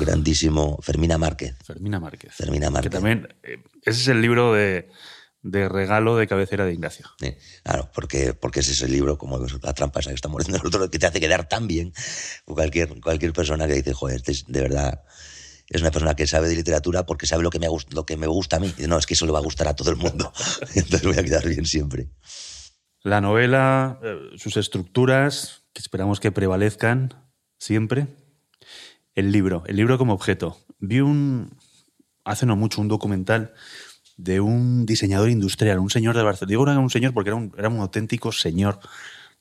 [0.00, 1.56] grandísimo Fermina Márquez.
[1.62, 2.34] Fermina Márquez.
[2.34, 2.90] Fermina Márquez.
[2.90, 4.88] Que también, eh, ese es el libro de,
[5.42, 7.06] de regalo de cabecera de Ignacio.
[7.62, 10.66] claro, porque, porque ese es el libro, como la trampa esa que está muriendo el
[10.66, 11.92] otro, que te hace quedar tan bien.
[12.44, 15.02] Cualquier, cualquier persona que dice, joder, este es de verdad
[15.68, 18.26] es una persona que sabe de literatura porque sabe lo que me, lo que me
[18.26, 18.72] gusta a mí.
[18.78, 20.32] Y no, es que eso le va a gustar a todo el mundo.
[20.74, 22.08] Entonces voy a quedar bien siempre.
[23.02, 27.14] La novela, eh, sus estructuras, que esperamos que prevalezcan
[27.58, 28.08] siempre.
[29.14, 30.58] El libro, el libro como objeto.
[30.78, 31.56] Vi un,
[32.24, 33.52] hace no mucho, un documental
[34.16, 36.50] de un diseñador industrial, un señor de Barcelona.
[36.50, 38.80] Digo un señor porque era un, era un auténtico señor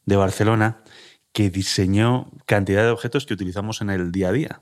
[0.05, 0.83] de Barcelona
[1.31, 4.61] que diseñó cantidad de objetos que utilizamos en el día a día.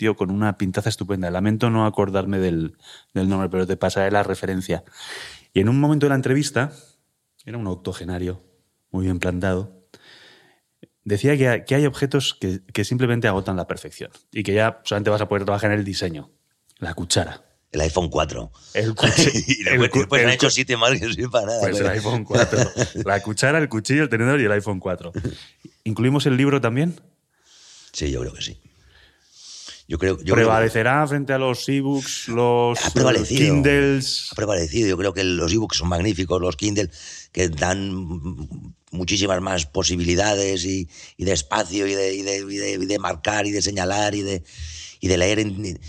[0.00, 1.30] Tío, con una pintaza estupenda.
[1.30, 2.78] Lamento no acordarme del,
[3.12, 4.82] del nombre, pero te pasaré la referencia.
[5.52, 6.72] Y en un momento de la entrevista,
[7.44, 8.42] era un octogenario,
[8.92, 9.84] muy bien plantado,
[11.04, 15.10] decía que, que hay objetos que, que simplemente agotan la perfección y que ya solamente
[15.10, 16.30] vas a poder trabajar en el diseño.
[16.78, 17.44] La cuchara.
[17.70, 18.52] El iPhone 4.
[18.72, 19.30] El cuchillo.
[19.34, 21.60] y después, después han hecho siete más que no para nada.
[21.60, 22.58] Pues el iPhone 4.
[23.04, 25.12] La cuchara, el cuchillo, el tenedor y el iPhone 4.
[25.84, 26.98] ¿Incluimos el libro también?
[27.92, 28.58] Sí, yo creo que sí.
[29.90, 33.54] Yo creo, yo creo que ¿Prevalecerá frente a los ebooks, los prevalecido.
[33.56, 34.28] Kindles?
[34.30, 34.88] ha prevalecido.
[34.88, 36.88] Yo creo que los ebooks son magníficos, los Kindle,
[37.32, 37.92] que dan
[38.92, 42.98] muchísimas más posibilidades y, y de espacio y de, y, de, y de- y de
[43.00, 44.44] marcar y de señalar y de,
[45.00, 45.40] y de leer.
[45.40, 45.80] en-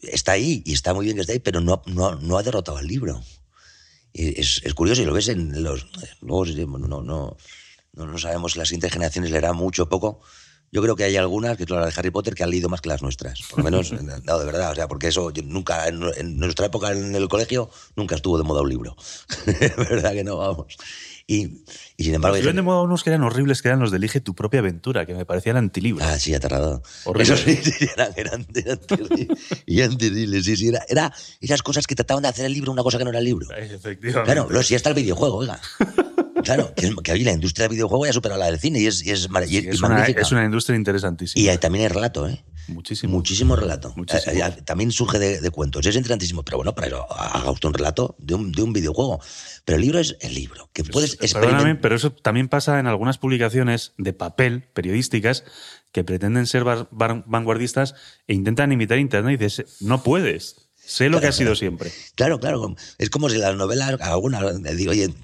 [0.00, 2.78] está ahí y está muy bien que está ahí, pero no, no, no ha derrotado
[2.78, 3.22] al libro.
[4.14, 5.86] Es, es curioso y lo ves en los...
[6.22, 10.22] Luego no, no, no, no sabemos si las siguientes generaciones leerán mucho o poco.
[10.72, 12.80] Yo creo que hay algunas, que es la de Harry Potter, que han leído más
[12.80, 13.42] que las nuestras.
[13.42, 13.92] Por lo menos,
[14.24, 14.70] no, de verdad.
[14.70, 18.38] O sea, porque eso yo nunca, en, en nuestra época en el colegio, nunca estuvo
[18.38, 18.96] de moda un libro.
[19.76, 20.36] ¿Verdad que no?
[20.36, 20.76] Vamos.
[21.26, 21.62] Y,
[21.96, 22.38] y sin embargo...
[22.38, 25.06] Yo de modo unos que eran horribles, que eran los de Elige tu propia aventura,
[25.06, 26.04] que me parecían antilibros.
[26.04, 26.82] Ah, sí, aterrador.
[27.04, 27.34] Horrible.
[27.34, 28.46] Eso sí, sí, eran, eran.
[29.64, 30.68] Y eran terribles, sí, sí.
[30.68, 33.20] Era, era esas cosas que trataban de hacer el libro una cosa que no era
[33.20, 33.46] el libro.
[33.54, 34.32] Efectivamente.
[34.32, 35.60] Claro, no, si está el videojuego, oiga.
[36.42, 38.86] Claro, que, es- que hoy la industria del videojuego ya supera la del cine y
[38.86, 40.20] es, y es, y- es, una, magnífica.
[40.22, 41.42] es una industria interesantísima.
[41.44, 42.42] Y hay- también hay relato, ¿eh?
[42.68, 43.12] Muchísimo.
[43.14, 43.92] Muchísimo relato.
[43.96, 44.32] Muchísimo.
[44.32, 45.84] Eh, eh, también surge de, de cuentos.
[45.86, 46.44] Es interesantísimo.
[46.44, 49.20] Pero bueno, para eso haga usted un relato de un, de un videojuego.
[49.64, 50.70] Pero el libro es el libro.
[50.72, 51.80] Que puedes Perdóname, experimentar.
[51.80, 55.42] pero eso también pasa en algunas publicaciones de papel, periodísticas,
[55.90, 56.62] que pretenden ser
[57.26, 57.94] vanguardistas
[58.28, 60.69] e intentan imitar Internet y dices, no puedes.
[60.90, 61.92] Sé lo que ha sido siempre.
[62.16, 62.74] Claro, claro.
[62.98, 65.14] Es como si las novelas, algunas, eh, digo, oye,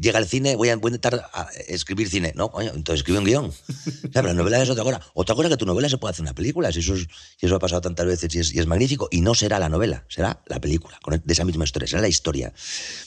[0.00, 2.32] llega el cine, voy a, voy a intentar a- escribir cine.
[2.34, 3.52] No, coño, entonces escribe un guion.
[4.12, 5.02] Claro, la novela es otra cosa.
[5.12, 7.06] Otra cosa que tu novela se puede hacer una película, si eso, es-
[7.38, 9.08] si eso ha pasado tantas veces y es, y es magnífico.
[9.10, 12.08] Y no será la novela, será la película, con- de esa misma historia, será la
[12.08, 12.54] historia.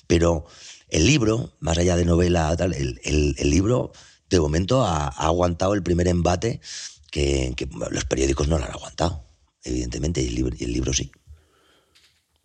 [0.05, 0.45] Pero
[0.89, 3.91] el libro, más allá de novela, tal, el, el- el libro,
[4.29, 6.61] de momento, ha, ha aguantado el primer embate
[7.09, 9.25] que, que los periódicos no lo han aguantado,
[9.63, 11.11] evidentemente, y el libro, y el libro sí.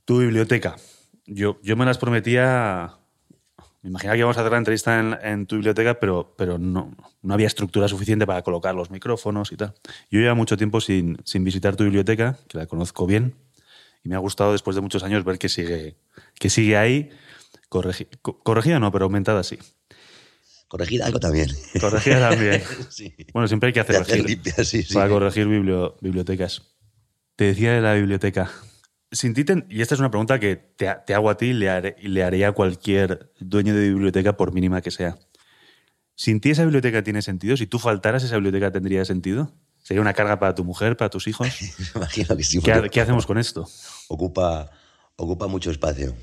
[0.05, 0.76] Tu biblioteca.
[1.26, 2.96] Yo, yo me las prometía.
[3.82, 6.94] Me imaginaba que íbamos a hacer la entrevista en, en tu biblioteca, pero, pero no,
[7.22, 9.72] no había estructura suficiente para colocar los micrófonos y tal.
[10.11, 13.34] Yo llevo mucho tiempo sin, sin visitar tu biblioteca, que la conozco bien,
[14.05, 15.96] y me ha gustado después de muchos años ver que sigue,
[16.38, 17.09] que sigue ahí,
[17.70, 19.59] corregi- co- corregida no, pero aumentada sí.
[20.68, 21.48] Corregida algo también.
[21.80, 22.62] Corregida también.
[22.90, 23.14] Sí.
[23.32, 24.92] Bueno, siempre hay que hacer, hacer gil limpias, sí, sí.
[24.92, 26.62] para corregir biblio- bibliotecas.
[27.34, 28.51] Te decía de la biblioteca.
[29.12, 31.52] Sin ti, ten- y esta es una pregunta que te, te hago a ti y
[31.52, 35.18] le, haré- y le haría a cualquier dueño de biblioteca, por mínima que sea.
[36.14, 37.56] ¿Sin ti esa biblioteca tiene sentido?
[37.56, 39.52] Si tú faltaras, ¿esa biblioteca tendría sentido?
[39.82, 41.48] ¿Sería una carga para tu mujer, para tus hijos?
[41.78, 42.61] Me imagino que sí.
[42.61, 43.66] ¿Qué, hacemos con esto?
[44.08, 44.70] Ocupa,
[45.16, 46.14] ocupa mucho espacio.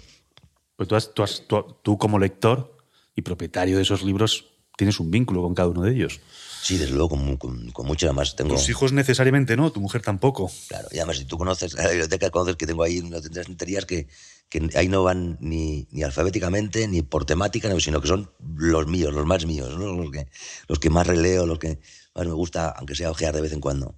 [0.76, 2.78] Pues tú, has- tú has- tú- tú como lector
[3.16, 4.46] y propietario de esos libros
[4.78, 6.22] tienes un vínculo con cada uno de ellos.
[6.62, 8.08] Sí, desde luego, con, con, con mucho.
[8.08, 8.56] Además, tengo.
[8.56, 10.52] Tus hijos necesariamente no, tu mujer tampoco.
[10.68, 14.08] Claro, y además, si tú conoces la biblioteca, conoces que tengo ahí unas estanterías que,
[14.50, 18.88] que ahí no van ni, ni alfabéticamente, ni por temática, no, sino que son los
[18.88, 19.94] míos, los más míos, ¿no?
[19.94, 20.28] los, que,
[20.68, 21.80] los que más releo, los que
[22.16, 23.96] más me gusta, aunque sea ojear de vez en cuando.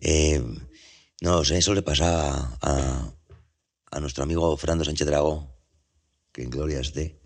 [0.00, 0.42] Eh,
[1.20, 3.12] no sé, eso le pasa a,
[3.90, 5.56] a nuestro amigo Fernando Sánchez Dragó,
[6.32, 7.20] que en gloria esté.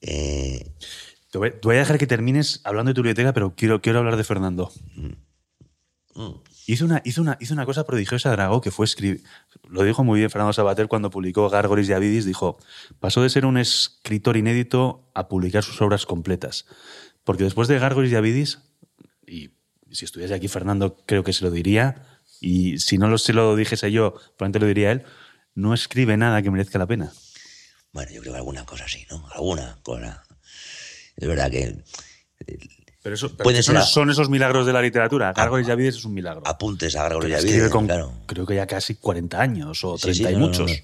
[0.00, 0.74] Eh,
[1.32, 4.00] Te voy, te voy a dejar que termines hablando de tu biblioteca, pero quiero, quiero
[4.00, 4.70] hablar de Fernando.
[4.94, 9.24] mm, Hizo una, hizo, una, hizo una cosa prodigiosa Dragó, que fue escribir.
[9.66, 12.26] Lo dijo muy bien Fernando Sabater cuando publicó Gárgoles y Avidis.
[12.26, 12.58] Dijo:
[13.00, 16.66] pasó de ser un escritor inédito a publicar sus obras completas.
[17.24, 18.58] Porque después de Gárgoles y Avidis,
[19.26, 19.52] y
[19.90, 22.06] si estuviese aquí Fernando, creo que se lo diría,
[22.42, 25.04] y si no lo, se lo dijese yo, probablemente lo diría él,
[25.54, 27.10] no escribe nada que merezca la pena.
[27.92, 29.26] bueno, yo creo que alguna cosa así, ¿no?
[29.34, 30.24] Alguna cosa.
[31.16, 31.76] Es verdad que
[33.02, 35.32] Pero, eso, pero son, ser a- son esos milagros de la literatura.
[35.32, 36.42] Gárgoles y Avidis es un milagro.
[36.46, 38.12] apuntes a Escribe Yavidis, con, claro.
[38.26, 40.70] creo que ya casi 40 años o Sí, 30 sí, y no, muchos.
[40.70, 40.76] no.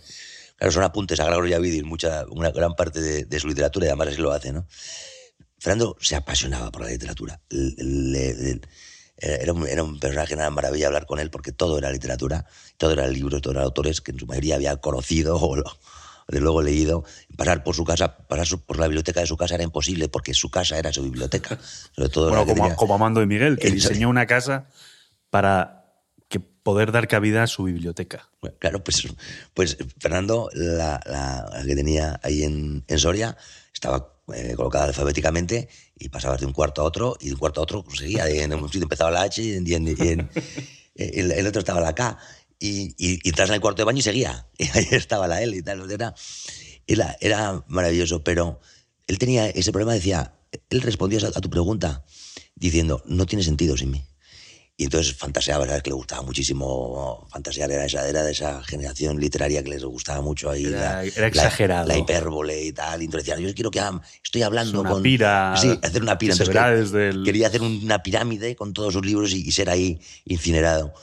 [0.57, 3.89] Claro, son apuntes a Gregorio Yavidis, mucha, una gran parte de, de su literatura, y
[3.91, 4.67] además así lo hace, ¿no?
[5.61, 7.41] Fernando se apasionaba por la literatura.
[7.51, 8.61] Le- le-
[9.21, 12.45] era, un, era un personaje, era una maravilla hablar con él, porque todo era literatura,
[12.77, 15.79] todo era libros, todo eran autores que en su mayoría había conocido o, lo-
[16.29, 17.05] de luego leído.
[17.37, 20.35] Pasar por su casa, pasar su- por la biblioteca de su casa era imposible, porque
[20.35, 21.59] su casa era su biblioteca.
[21.97, 24.69] Sobre todo Bueno, como, tenía- como Amando de Miguel, que diseñó una casa
[25.31, 25.85] para
[26.29, 28.29] que poder dar cabida a su biblioteca.
[28.41, 29.07] Bueno, Claro, pues,
[29.55, 33.37] pues Fernando, la, la- la que tenía ahí en, en Soria,
[33.73, 35.69] estaba eh, colocada alfabéticamente
[35.99, 38.29] y pasabas de un cuarto a otro y de un cuarto a otro seguía.
[38.29, 40.29] En un sitio empezaba la H y en, y en- y en-
[40.97, 42.19] el, el otro estaba la K.
[42.61, 44.47] Y, y, y entras en el cuarto de baño y seguía.
[44.59, 45.89] Y ahí estaba la L y tal.
[45.91, 46.15] Era,
[46.87, 48.61] era, era maravilloso, pero
[49.07, 50.35] él tenía ese problema, decía,
[50.71, 52.05] él respondía a, a tu pregunta
[52.55, 54.05] diciendo, no tiene sentido sin mí.
[54.81, 55.83] Y entonces fantaseaba, ¿sabes?
[55.83, 60.21] Que le gustaba muchísimo fantasear, era, esa, era de esa generación literaria que les gustaba
[60.21, 60.67] mucho ahí.
[60.67, 61.89] Era- la- era la- exagerado.
[61.89, 63.03] La, hipérbole y tal.
[63.03, 63.81] Y entonces decía, yo quiero que
[64.23, 65.03] estoy hablando una con...
[65.03, 66.35] pira Sí, hacer una pira.
[66.37, 69.69] que Entonces, que- el- Quería hacer una pirámide con todos sus libros y, y ser
[69.69, 70.95] ahí incinerado.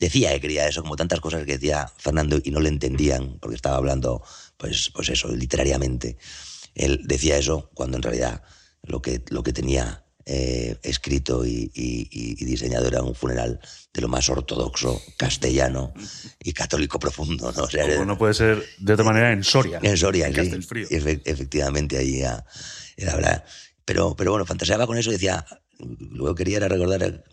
[0.00, 3.54] Decía que quería eso, como tantas cosas que decía Fernando y no le entendían, porque
[3.54, 4.22] estaba hablando,
[4.56, 6.16] pues, pues eso, literariamente.
[6.74, 8.42] Él decía eso cuando en realidad
[8.82, 13.58] lo que, lo que tenía eh, escrito y, y- y- y diseñado era un funeral
[13.92, 15.92] de lo más ortodoxo, castellano
[16.42, 17.50] y católico profundo.
[17.52, 17.62] ¿no?
[17.64, 19.80] O sea, Como no puede ser de otra manera en Soria.
[19.82, 20.40] en Soria, en sí.
[20.90, 22.20] Efe- efectivamente, ahí
[22.96, 23.44] era.
[23.84, 25.44] Pero, pero bueno, fantaseaba con eso y decía,
[25.78, 27.24] luego quería era recordar,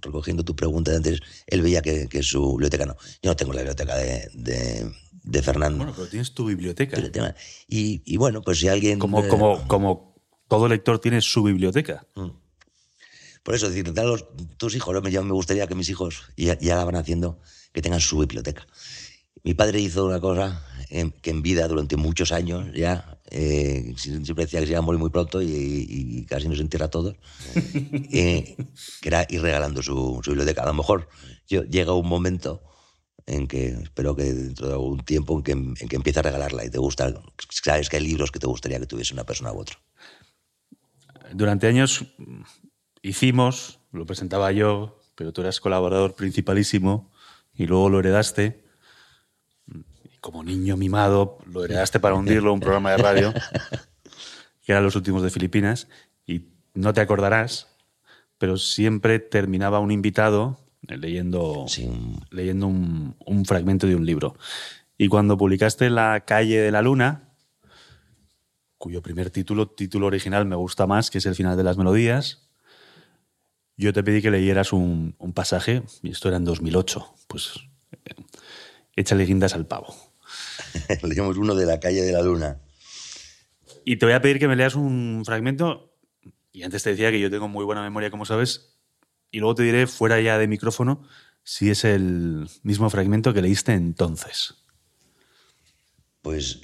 [0.00, 2.96] recogiendo tu pregunta de antes, él veía que, que su biblioteca no.
[3.22, 4.90] Yo no tengo la biblioteca de, de,
[5.22, 5.78] de Fernando.
[5.78, 6.96] Bueno, pero tienes tu biblioteca.
[7.68, 8.98] Y, y bueno, pues si alguien...
[8.98, 10.16] Como, eh, como, como
[10.48, 12.06] todo lector tiene su biblioteca.
[13.42, 14.26] Por eso, es decir, a los-
[14.56, 17.40] tus hijos, yo me gustaría que mis hijos, ya, ya la van haciendo,
[17.72, 18.66] que tengan su biblioteca.
[19.44, 24.60] Mi padre hizo una cosa que en vida durante muchos años ya, eh, siempre decía
[24.60, 27.16] que se iba a morir muy pronto y, y casi nos entierra a todos,
[28.12, 28.56] eh,
[29.00, 30.62] que era ir regalando su, su biblioteca.
[30.62, 31.08] A lo mejor
[31.48, 32.62] yo, llega un momento
[33.26, 36.64] en que, espero que dentro de algún tiempo, en que, en que empiece a regalarla
[36.64, 37.12] y te gusta,
[37.50, 39.78] sabes que hay libros que te gustaría que tuviese una persona u otro.
[41.32, 42.04] Durante años
[43.02, 47.10] hicimos, lo presentaba yo, pero tú eras colaborador principalísimo
[47.54, 48.65] y luego lo heredaste.
[50.26, 53.32] Como niño mimado, lo heredaste para hundirlo, un programa de radio,
[54.64, 55.86] que eran los últimos de Filipinas.
[56.26, 57.68] Y no te acordarás,
[58.36, 60.58] pero siempre terminaba un invitado
[60.88, 61.88] eh, leyendo, Sí,
[62.30, 64.34] leyendo un, un fragmento de un libro.
[64.98, 67.28] Y cuando publicaste La calle de la luna,
[68.78, 72.50] cuyo primer título, título original, me gusta más, que es El final de las melodías,
[73.76, 77.60] yo te pedí que leyeras un, un pasaje, y esto era en 2008, pues
[77.92, 78.14] eh,
[78.96, 79.94] échale guindas al pavo.
[81.02, 82.60] Leímos uno de la calle de la luna.
[83.84, 85.96] Y te voy a pedir que me leas un fragmento,
[86.52, 88.76] y antes te decía que yo tengo muy buena memoria, como sabes,
[89.30, 91.02] y luego te diré, fuera ya de micrófono,
[91.44, 94.54] si es el mismo fragmento que leíste entonces.
[96.22, 96.60] Pues,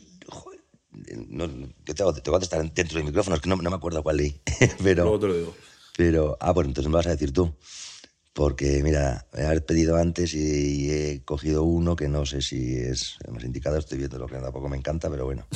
[1.28, 4.02] no, yo te, voy a contestar dentro del micrófono, es que no, no me acuerdo
[4.02, 4.40] cuál leí.
[4.82, 5.56] pero, Luego te lo digo.
[5.96, 7.54] pero, ah, bueno, entonces me vas a decir tú.
[8.32, 13.16] Porque, mira, me has pedido antes y he cogido uno que no sé si es
[13.26, 15.46] el más indicado, estoy viendo lo que tampoco me encanta, pero bueno.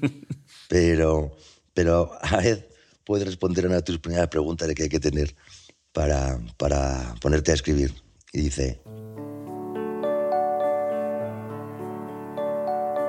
[0.68, 1.36] pero,
[1.72, 2.66] pero a vez
[3.04, 5.36] puedes responder a una de tus primeras preguntas de que hay que tener
[5.92, 7.94] para, para ponerte a escribir.
[8.32, 8.82] Y dice,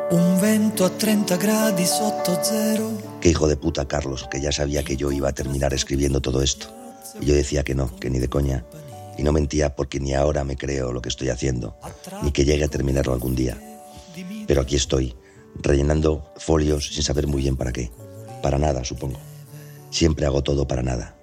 [0.09, 2.91] Un vento a 30 gradi sotto zero.
[3.19, 6.41] Qué hijo de puta, Carlos, que ya sabía que yo iba a terminar escribiendo todo
[6.41, 6.67] esto.
[7.19, 8.63] Y yo decía que no, que ni de coña.
[9.17, 11.77] Y no mentía porque ni ahora me creo lo que estoy haciendo,
[12.23, 13.57] ni que llegue a terminarlo algún día.
[14.47, 15.15] Pero aquí estoy,
[15.61, 17.91] rellenando folios sin saber muy bien para qué.
[18.41, 19.19] Para nada, supongo.
[19.89, 21.15] Siempre hago todo para nada.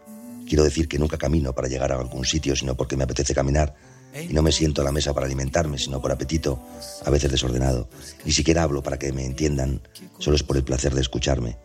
[0.48, 3.74] Quiero decir que nunca camino para llegar a algún sitio, sino porque me apetece caminar.
[4.28, 6.60] Y no me siento a la mesa para alimentarme, sino por apetito,
[7.04, 7.88] a veces desordenado.
[8.24, 9.80] Ni siquiera hablo para que me entiendan,
[10.18, 11.56] solo es por el placer de escucharme.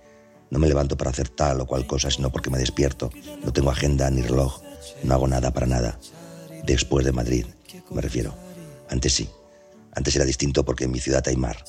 [0.49, 3.11] No me levanto para hacer tal o cual cosa, sino porque me despierto.
[3.43, 4.61] No tengo agenda ni reloj.
[5.03, 5.99] No hago nada para nada.
[6.63, 7.45] Después de Madrid,
[7.91, 8.33] me refiero.
[8.89, 9.29] Antes sí.
[9.93, 11.63] Antes era distinto porque en mi ciudad hay mar.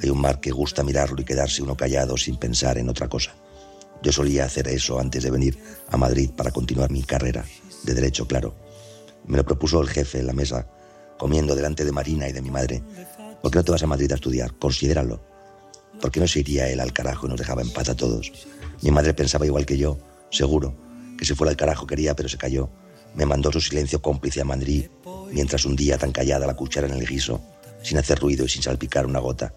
[0.00, 3.34] Hay un mar que gusta mirarlo y quedarse uno callado sin pensar en otra cosa.
[4.02, 5.58] Yo solía hacer eso antes de venir
[5.88, 7.44] a Madrid para continuar mi carrera,
[7.84, 8.54] de derecho, claro.
[9.26, 10.66] Me lo propuso el jefe en la mesa,
[11.18, 12.82] comiendo delante de Marina y de mi madre.
[13.40, 14.54] ¿Por qué no te vas a Madrid a estudiar?
[14.58, 15.20] Considéralo.
[16.00, 18.32] ¿Por qué no se iría él al carajo y nos dejaba en paz a todos?
[18.80, 19.98] Mi madre pensaba igual que yo,
[20.30, 20.74] seguro,
[21.16, 22.70] que si fuera al carajo quería, pero se cayó.
[23.14, 24.86] Me mandó su silencio cómplice a Madrid,
[25.32, 27.40] mientras un día tan callada la cuchara en el guiso,
[27.82, 29.54] sin hacer ruido y sin salpicar una gota.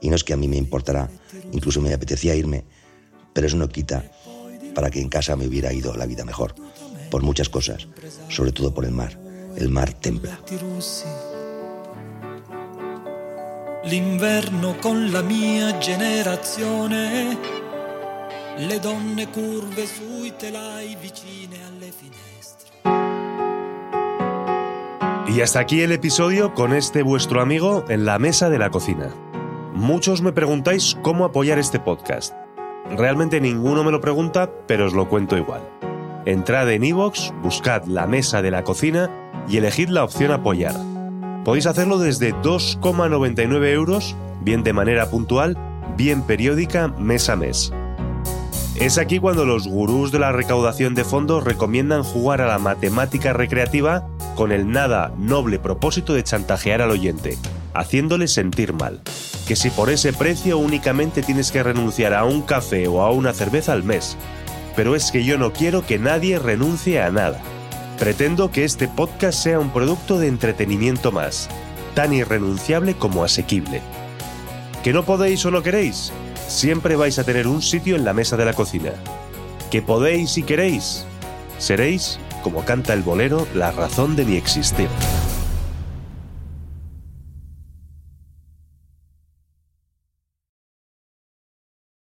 [0.00, 1.10] Y no es que a mí me importará,
[1.52, 2.64] incluso me apetecía irme,
[3.32, 4.04] pero eso no quita
[4.74, 6.54] para que en casa me hubiera ido la vida mejor,
[7.10, 7.86] por muchas cosas,
[8.28, 9.18] sobre todo por el mar.
[9.56, 9.94] El mar
[10.60, 11.06] russi.
[13.84, 17.38] L'inverno con la mia generazione.
[18.58, 22.23] Le donne curve sui telai vicine alle finestre.
[25.34, 29.08] Y hasta aquí el episodio con este vuestro amigo en la mesa de la cocina.
[29.74, 32.34] Muchos me preguntáis cómo apoyar este podcast.
[32.96, 35.60] Realmente ninguno me lo pregunta, pero os lo cuento igual.
[36.24, 39.10] Entrad en iVoox, buscad la mesa de la cocina
[39.48, 40.76] y elegid la opción apoyar.
[41.44, 45.58] Podéis hacerlo desde 2,99 euros, bien de manera puntual,
[45.96, 47.72] bien periódica, mes a mes.
[48.76, 53.32] Es aquí cuando los gurús de la recaudación de fondos recomiendan jugar a la matemática
[53.32, 57.38] recreativa con el nada noble propósito de chantajear al oyente,
[57.72, 59.00] haciéndole sentir mal.
[59.46, 63.32] Que si por ese precio únicamente tienes que renunciar a un café o a una
[63.32, 64.16] cerveza al mes.
[64.74, 67.40] Pero es que yo no quiero que nadie renuncie a nada.
[68.00, 71.48] Pretendo que este podcast sea un producto de entretenimiento más,
[71.94, 73.82] tan irrenunciable como asequible.
[74.82, 76.12] ¿Que no podéis o no queréis?
[76.48, 78.92] Siempre vais a tener un sitio en la mesa de la cocina.
[79.70, 81.04] ¿Que podéis y queréis?
[81.58, 84.88] Seréis, como canta el bolero, la razón de mi existir.